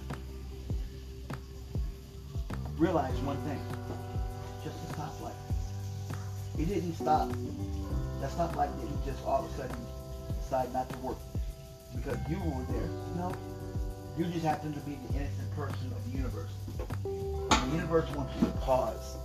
Realize 2.77 3.17
one 3.19 3.37
thing. 3.43 3.61
Just 4.63 4.77
a 4.77 4.93
stoplight. 4.93 5.33
It 6.57 6.67
didn't 6.67 6.93
stop. 6.93 7.29
That 8.21 8.31
stoplight 8.31 8.79
didn't 8.79 9.05
just 9.05 9.25
all 9.25 9.43
of 9.43 9.51
a 9.51 9.57
sudden 9.57 9.85
decide 10.41 10.71
not 10.73 10.89
to 10.89 10.97
work 10.99 11.17
because 11.95 12.17
you 12.29 12.37
were 12.37 12.63
there. 12.71 12.89
No. 13.17 13.35
You 14.17 14.25
just 14.25 14.45
happen 14.45 14.73
to 14.73 14.79
be 14.81 14.97
the 15.07 15.15
innocent 15.19 15.55
person 15.55 15.91
of 15.91 16.11
the 16.11 16.17
universe. 16.17 16.51
The 17.03 17.75
universe 17.75 18.09
wants 18.15 18.33
you 18.39 18.47
to 18.47 18.53
pause. 18.57 19.17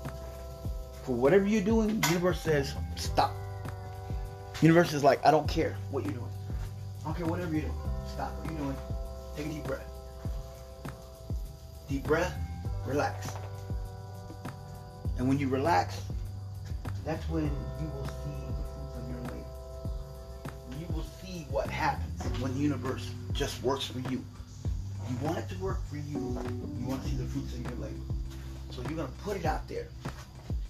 For 1.03 1.15
whatever 1.15 1.47
you're 1.47 1.63
doing, 1.63 2.01
the 2.01 2.09
universe 2.09 2.41
says, 2.41 2.75
stop. 2.97 3.33
The 4.61 4.67
Universe 4.67 4.95
is 4.95 5.05
like, 5.05 5.25
I 5.25 5.31
don't 5.31 5.49
care 5.49 5.77
what 5.91 6.05
you're 6.05 6.15
doing. 6.15 6.31
I 7.03 7.05
don't 7.05 7.17
care 7.17 7.27
whatever 7.27 7.53
you're 7.53 7.63
doing. 7.63 7.75
Stop 8.09 8.33
what 8.39 8.51
you're 8.51 8.59
doing. 8.59 8.77
Take 9.37 9.47
a 9.47 9.49
deep 9.51 9.65
breath. 9.65 9.87
Deep 11.91 12.05
breath, 12.05 12.35
relax. 12.87 13.29
And 15.19 15.29
when 15.29 15.39
you 15.39 15.49
relax, 15.49 16.01
that's 17.05 17.29
when 17.29 17.45
you 17.45 17.91
will 17.95 18.07
see 18.07 18.47
the 18.47 18.65
fruits 18.73 18.97
of 18.97 19.09
your 19.11 19.21
labor. 19.25 20.81
You 20.81 20.87
will 20.95 21.05
see 21.23 21.47
what 21.51 21.69
happens 21.69 22.23
when 22.41 22.55
the 22.55 22.61
universe 22.61 23.11
just 23.35 23.63
works 23.63 23.87
for 23.87 23.99
you. 24.11 24.25
You 25.09 25.17
want 25.27 25.39
it 25.39 25.49
to 25.51 25.59
work 25.59 25.79
for 25.89 25.97
you. 25.97 26.39
You 26.81 26.87
want 26.87 27.03
to 27.03 27.09
see 27.09 27.17
the 27.17 27.25
fruits 27.25 27.55
of 27.55 27.63
your 27.63 27.73
labor. 27.73 27.95
So 28.71 28.83
you're 28.83 28.97
going 28.97 29.09
to 29.09 29.19
put 29.23 29.37
it 29.37 29.45
out 29.45 29.67
there. 29.69 29.87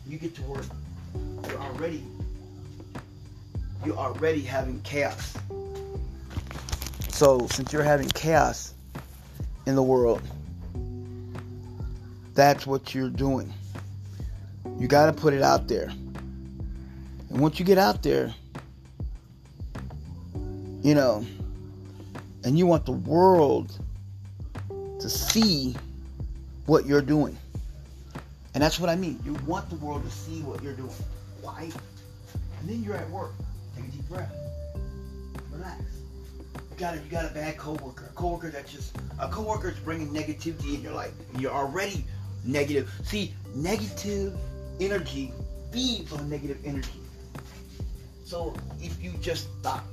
You 0.07 0.18
get 0.18 0.35
to 0.37 0.42
work. 0.42 0.66
You're 1.49 1.61
already 1.61 2.05
you're 3.85 3.96
already 3.96 4.42
having 4.42 4.81
chaos. 4.83 5.37
So 7.11 7.46
since 7.49 7.72
you're 7.72 7.83
having 7.83 8.09
chaos 8.09 8.75
in 9.66 9.75
the 9.75 9.83
world, 9.83 10.22
that's 12.35 12.66
what 12.66 12.94
you're 12.94 13.11
doing. 13.11 13.53
You 14.79 14.88
got 14.88 15.07
to 15.07 15.12
put 15.12 15.33
it 15.33 15.42
out 15.42 15.68
there. 15.68 15.88
And 15.88 17.40
once 17.40 17.59
you 17.59 17.64
get 17.64 17.79
out 17.79 18.03
there, 18.03 18.35
you 20.83 20.94
know, 20.94 21.25
and 22.44 22.59
you 22.59 22.66
want 22.66 22.87
the 22.87 22.92
world 22.92 23.79
to 25.00 25.09
see 25.09 25.74
what 26.66 26.87
you're 26.87 27.02
doing. 27.02 27.37
And 28.54 28.62
that's 28.62 28.80
what 28.80 28.88
I 28.88 28.96
mean. 28.96 29.20
You 29.24 29.35
want 29.46 29.68
the 29.68 29.76
world 29.76 30.04
to 30.04 30.11
see 30.11 30.40
what 30.42 30.62
you're 30.62 30.72
doing. 30.72 30.90
Why? 31.42 31.70
And 32.61 32.68
then 32.68 32.82
you're 32.82 32.96
at 32.96 33.09
work. 33.11 33.32
Take 33.76 33.87
a 33.87 33.88
deep 33.88 34.09
breath. 34.09 34.32
Relax. 35.52 35.82
You 36.54 36.76
got 36.78 36.94
a, 36.94 36.96
you 36.98 37.11
got 37.11 37.30
a 37.30 37.35
bad 37.35 37.59
coworker. 37.59 38.06
A 38.06 38.14
coworker 38.14 38.50
that's 38.50 38.72
just 38.72 38.96
a 39.18 39.28
coworker 39.28 39.70
is 39.70 39.78
bringing 39.80 40.09
negativity 40.09 40.74
in 40.74 40.82
your 40.82 40.92
life. 40.92 41.12
You're 41.38 41.52
already 41.52 42.04
negative. 42.44 42.90
See, 43.04 43.35
negative 43.54 44.35
energy 44.80 45.32
feeds 45.72 46.12
on 46.12 46.28
negative 46.28 46.59
energy. 46.64 47.00
So 48.24 48.54
if 48.80 49.02
you 49.02 49.12
just 49.20 49.48
stop, 49.61 49.85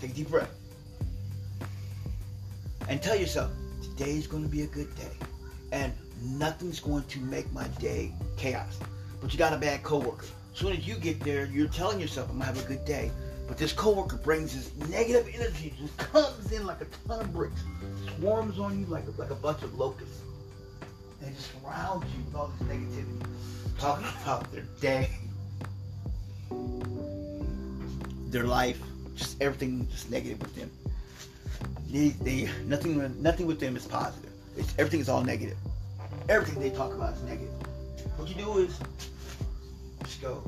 take 0.00 0.10
a 0.10 0.14
deep 0.14 0.28
breath, 0.28 0.50
and 2.88 3.00
tell 3.00 3.16
yourself, 3.16 3.50
today 3.96 4.16
is 4.16 4.26
going 4.26 4.42
to 4.42 4.48
be 4.48 4.62
a 4.62 4.66
good 4.66 4.94
day, 4.96 5.12
and 5.70 5.92
nothing's 6.22 6.80
going 6.80 7.04
to 7.04 7.20
make 7.20 7.50
my 7.52 7.66
day 7.78 8.12
chaos. 8.36 8.78
But 9.20 9.32
you 9.32 9.38
got 9.38 9.52
a 9.52 9.58
bad 9.58 9.82
coworker. 9.82 10.26
As 10.52 10.58
soon 10.58 10.72
as 10.72 10.86
you 10.86 10.96
get 10.96 11.20
there, 11.20 11.46
you're 11.46 11.68
telling 11.68 12.00
yourself, 12.00 12.30
I'm 12.30 12.38
gonna 12.38 12.46
have 12.46 12.64
a 12.64 12.68
good 12.68 12.84
day. 12.84 13.10
But 13.48 13.58
this 13.58 13.72
coworker 13.72 14.16
brings 14.16 14.54
this 14.54 14.88
negative 14.88 15.28
energy, 15.34 15.74
just 15.78 15.96
comes 15.98 16.52
in 16.52 16.64
like 16.64 16.80
a 16.80 16.86
ton 17.06 17.20
of 17.20 17.32
bricks, 17.32 17.60
swarms 18.16 18.58
on 18.58 18.78
you 18.78 18.86
like 18.86 19.04
a, 19.06 19.20
like 19.20 19.30
a 19.30 19.34
bunch 19.34 19.62
of 19.62 19.74
locusts, 19.78 20.20
and 21.22 21.34
just 21.36 21.50
surrounds 21.52 22.06
you 22.16 22.24
with 22.24 22.34
all 22.34 22.50
this 22.58 22.68
negativity, 22.68 23.26
talking 23.78 24.06
about 24.22 24.50
their 24.52 24.64
day, 24.80 25.10
their 28.28 28.44
life, 28.44 28.80
just 29.16 29.40
everything 29.42 29.86
just 29.90 30.10
negative 30.10 30.40
with 30.40 30.54
them. 30.54 30.70
They, 31.92 32.08
they 32.08 32.48
nothing 32.64 33.22
nothing 33.22 33.46
with 33.46 33.60
them 33.60 33.76
is 33.76 33.84
positive. 33.84 34.30
It's 34.56 34.72
everything 34.78 35.00
is 35.00 35.10
all 35.10 35.22
negative. 35.22 35.58
Everything 36.26 36.58
they 36.58 36.70
talk 36.70 36.94
about 36.94 37.12
is 37.12 37.22
negative. 37.24 37.52
What 38.16 38.30
you 38.30 38.34
do 38.34 38.58
is 38.58 38.80
just 40.02 40.22
go, 40.22 40.42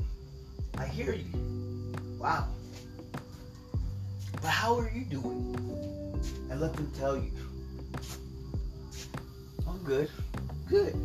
I 0.79 0.87
hear 0.87 1.13
you. 1.13 1.93
Wow. 2.17 2.47
But 4.41 4.47
how 4.49 4.75
are 4.79 4.89
you 4.89 5.05
doing? 5.05 5.55
And 6.49 6.59
let 6.59 6.73
them 6.73 6.91
tell 6.97 7.15
you. 7.15 7.31
I'm 9.67 9.77
good. 9.83 10.09
Good. 10.67 10.95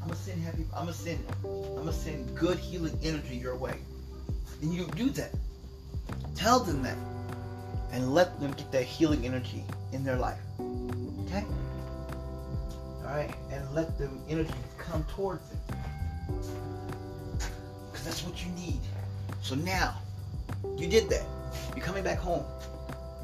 I'm 0.00 0.08
gonna 0.08 0.16
send 0.16 0.42
happy 0.42 0.64
I'm 0.74 0.86
gonna 0.86 0.94
send 0.94 1.22
I'm 1.44 1.74
gonna 1.74 1.92
send 1.92 2.34
good 2.34 2.58
healing 2.58 2.98
energy 3.02 3.36
your 3.36 3.56
way. 3.56 3.76
And 4.62 4.72
you 4.72 4.86
do 4.96 5.10
that. 5.10 5.34
Tell 6.34 6.60
them 6.60 6.82
that. 6.84 6.96
And 7.92 8.14
let 8.14 8.38
them 8.40 8.52
get 8.52 8.70
that 8.72 8.84
healing 8.84 9.26
energy 9.26 9.64
in 9.92 10.04
their 10.04 10.16
life. 10.16 10.38
Okay? 11.26 11.44
Alright? 13.04 13.34
And 13.50 13.74
let 13.74 13.98
the 13.98 14.08
energy 14.28 14.54
come 14.78 15.04
towards 15.04 15.42
it. 15.50 15.74
Because 17.90 18.04
that's 18.04 18.24
what 18.24 18.44
you 18.44 18.50
need. 18.52 18.80
So 19.42 19.54
now, 19.54 19.96
you 20.76 20.86
did 20.86 21.08
that. 21.08 21.24
You're 21.74 21.84
coming 21.84 22.04
back 22.04 22.18
home. 22.18 22.44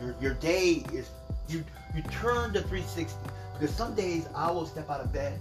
Your, 0.01 0.15
your 0.21 0.35
day 0.35 0.85
is, 0.93 1.11
you, 1.49 1.65
you 1.95 2.03
turn 2.03 2.53
to 2.55 2.61
360. 2.61 3.15
Because 3.59 3.75
some 3.75 3.95
days 3.95 4.27
I 4.35 4.51
will 4.51 4.67
step 4.67 4.91
out 4.91 5.01
of 5.01 5.13
bed 5.13 5.39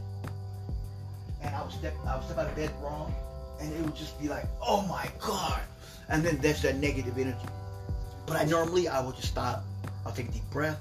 and 1.41 1.53
I 1.53 1.61
will 1.61 1.71
step, 1.71 1.93
I 2.07 2.15
will 2.15 2.23
step 2.23 2.37
out 2.37 2.47
of 2.47 2.55
bed 2.55 2.71
wrong 2.81 3.13
and 3.59 3.71
it 3.73 3.81
would 3.81 3.95
just 3.95 4.19
be 4.19 4.27
like, 4.27 4.45
oh 4.61 4.81
my 4.83 5.09
God. 5.19 5.61
And 6.09 6.23
then 6.23 6.37
that's 6.37 6.61
that 6.61 6.77
negative 6.77 7.17
energy. 7.17 7.37
But 8.27 8.37
I 8.37 8.45
normally, 8.45 8.87
I 8.87 8.99
will 9.01 9.11
just 9.11 9.27
stop. 9.27 9.63
I'll 10.05 10.11
take 10.11 10.29
a 10.29 10.31
deep 10.31 10.49
breath. 10.49 10.79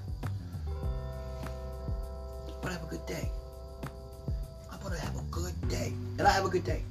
But 2.62 2.72
have 2.72 2.82
a 2.82 2.86
good 2.86 3.04
day. 3.06 3.28
I'm 4.72 4.80
gonna 4.80 4.98
have 4.98 5.16
a 5.16 5.22
good 5.30 5.68
day. 5.68 5.92
And 6.18 6.26
I 6.26 6.30
have 6.30 6.44
a 6.44 6.48
good 6.48 6.64
day. 6.64 6.82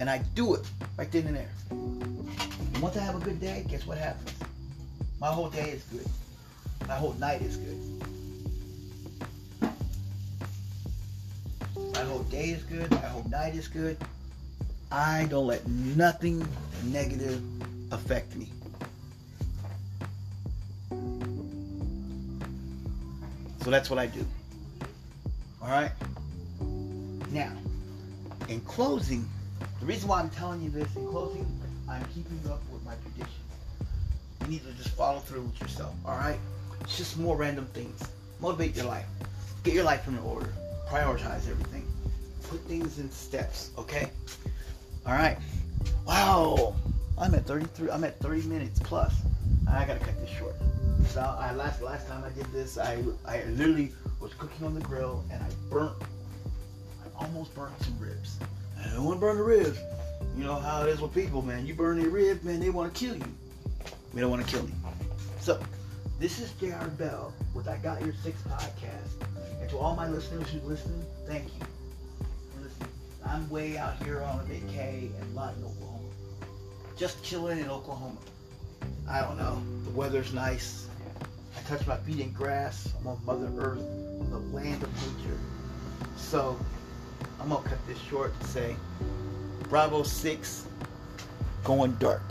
And 0.00 0.10
I 0.10 0.18
do 0.34 0.54
it 0.54 0.62
right 0.96 1.10
then 1.12 1.26
and 1.28 1.36
there. 1.36 1.50
And 1.70 2.78
once 2.82 2.96
I 2.96 3.00
have 3.00 3.14
a 3.14 3.24
good 3.24 3.40
day, 3.40 3.64
guess 3.68 3.86
what 3.86 3.98
happens? 3.98 4.32
My 5.20 5.28
whole 5.28 5.50
day 5.50 5.70
is 5.70 5.84
good. 5.84 6.06
My 6.88 6.94
whole 6.94 7.14
night 7.14 7.42
is 7.42 7.56
good. 7.56 7.78
My 11.94 12.00
whole 12.00 12.24
day 12.24 12.50
is 12.50 12.64
good. 12.64 12.90
My 12.90 12.96
whole 12.96 13.28
night 13.28 13.54
is 13.54 13.68
good. 13.68 13.96
I 14.90 15.26
don't 15.30 15.46
let 15.46 15.66
nothing 15.68 16.46
negative 16.84 17.40
affect 17.92 18.34
me. 18.34 18.50
So 23.62 23.70
that's 23.70 23.88
what 23.88 23.98
I 23.98 24.06
do. 24.06 24.26
All 25.62 25.68
right? 25.68 25.92
Now, 27.30 27.52
in 28.48 28.60
closing, 28.62 29.28
the 29.80 29.86
reason 29.86 30.08
why 30.08 30.20
I'm 30.20 30.30
telling 30.30 30.60
you 30.62 30.70
this, 30.70 30.94
in 30.96 31.06
closing, 31.06 31.46
I'm 31.88 32.04
keeping 32.06 32.40
up 32.50 32.60
with 32.72 32.84
my 32.84 32.94
tradition. 33.02 33.40
You 34.42 34.46
need 34.48 34.64
to 34.64 34.72
just 34.72 34.90
follow 34.96 35.20
through 35.20 35.42
with 35.42 35.60
yourself, 35.60 35.94
all 36.04 36.16
right? 36.16 36.38
It's 36.80 36.96
just 36.96 37.16
more 37.18 37.36
random 37.36 37.66
things. 37.66 38.02
Motivate 38.40 38.74
your 38.74 38.86
life. 38.86 39.06
Get 39.62 39.74
your 39.74 39.84
life 39.84 40.08
in 40.08 40.18
order. 40.18 40.52
Prioritize 40.88 41.48
everything. 41.48 41.86
Put 42.50 42.60
things 42.62 42.98
in 42.98 43.10
steps, 43.12 43.70
okay? 43.78 44.10
All 45.06 45.12
right. 45.12 45.38
Wow. 46.04 46.74
I'm 47.16 47.34
at 47.34 47.46
33. 47.46 47.90
I'm 47.90 48.02
at 48.02 48.18
30 48.18 48.48
minutes 48.48 48.80
plus. 48.80 49.14
I 49.70 49.84
gotta 49.84 50.00
cut 50.00 50.18
this 50.20 50.30
short. 50.30 50.56
So 51.08 51.20
I 51.20 51.52
last 51.52 51.82
last 51.82 52.08
time 52.08 52.24
I 52.24 52.30
did 52.30 52.50
this, 52.52 52.78
I 52.78 53.02
I 53.26 53.44
literally 53.44 53.92
was 54.20 54.32
cooking 54.34 54.66
on 54.66 54.74
the 54.74 54.80
grill 54.80 55.24
and 55.30 55.42
I 55.42 55.48
burnt. 55.70 55.94
I 57.04 57.24
almost 57.24 57.54
burnt 57.54 57.78
some 57.82 57.98
ribs. 57.98 58.38
I 58.80 58.88
don't 58.94 59.04
want 59.04 59.16
to 59.16 59.20
burn 59.20 59.36
the 59.36 59.44
ribs. 59.44 59.78
You 60.36 60.44
know 60.44 60.54
how 60.54 60.84
it 60.84 60.88
is 60.88 61.00
with 61.00 61.14
people, 61.14 61.42
man. 61.42 61.66
You 61.66 61.74
burn 61.74 62.00
their 62.00 62.08
ribs, 62.08 62.42
man, 62.42 62.60
they 62.60 62.70
want 62.70 62.94
to 62.94 62.98
kill 62.98 63.16
you. 63.16 63.24
We 64.14 64.20
don't 64.20 64.30
want 64.30 64.46
to 64.46 64.50
kill 64.50 64.64
you. 64.64 64.72
So, 65.40 65.60
this 66.18 66.40
is 66.40 66.52
J.R. 66.52 66.88
Bell 66.88 67.32
with 67.54 67.68
I 67.68 67.76
Got 67.78 68.00
Your 68.02 68.14
Six 68.22 68.40
podcast. 68.42 69.26
And 69.60 69.68
to 69.70 69.78
all 69.78 69.94
my 69.94 70.08
listeners 70.08 70.48
who 70.48 70.60
listen, 70.60 71.04
thank 71.26 71.44
you. 71.44 71.66
I'm 73.24 73.48
way 73.48 73.78
out 73.78 74.02
here 74.02 74.20
on 74.22 74.40
a 74.40 74.42
vacay 74.42 75.04
in 75.04 75.34
Lawton, 75.34 75.64
Oklahoma. 75.64 76.08
Just 76.96 77.22
chilling 77.24 77.58
in 77.58 77.70
Oklahoma. 77.70 78.18
I 79.08 79.20
don't 79.20 79.38
know. 79.38 79.62
The 79.84 79.90
weather's 79.90 80.34
nice. 80.34 80.86
I 81.56 81.60
touch 81.68 81.86
my 81.86 81.96
feet 81.98 82.20
in 82.20 82.32
grass. 82.32 82.92
I'm 83.00 83.06
on 83.06 83.24
Mother 83.24 83.50
Earth, 83.58 83.78
on 84.20 84.30
the 84.30 84.38
land 84.56 84.82
of 84.82 84.90
nature. 84.94 85.38
So, 86.16 86.58
I'm 87.40 87.48
gonna 87.48 87.68
cut 87.68 87.78
this 87.86 87.98
short 87.98 88.32
and 88.40 88.48
say, 88.48 88.76
Bravo 89.68 90.02
6, 90.02 90.66
going 91.64 91.92
dark. 91.94 92.22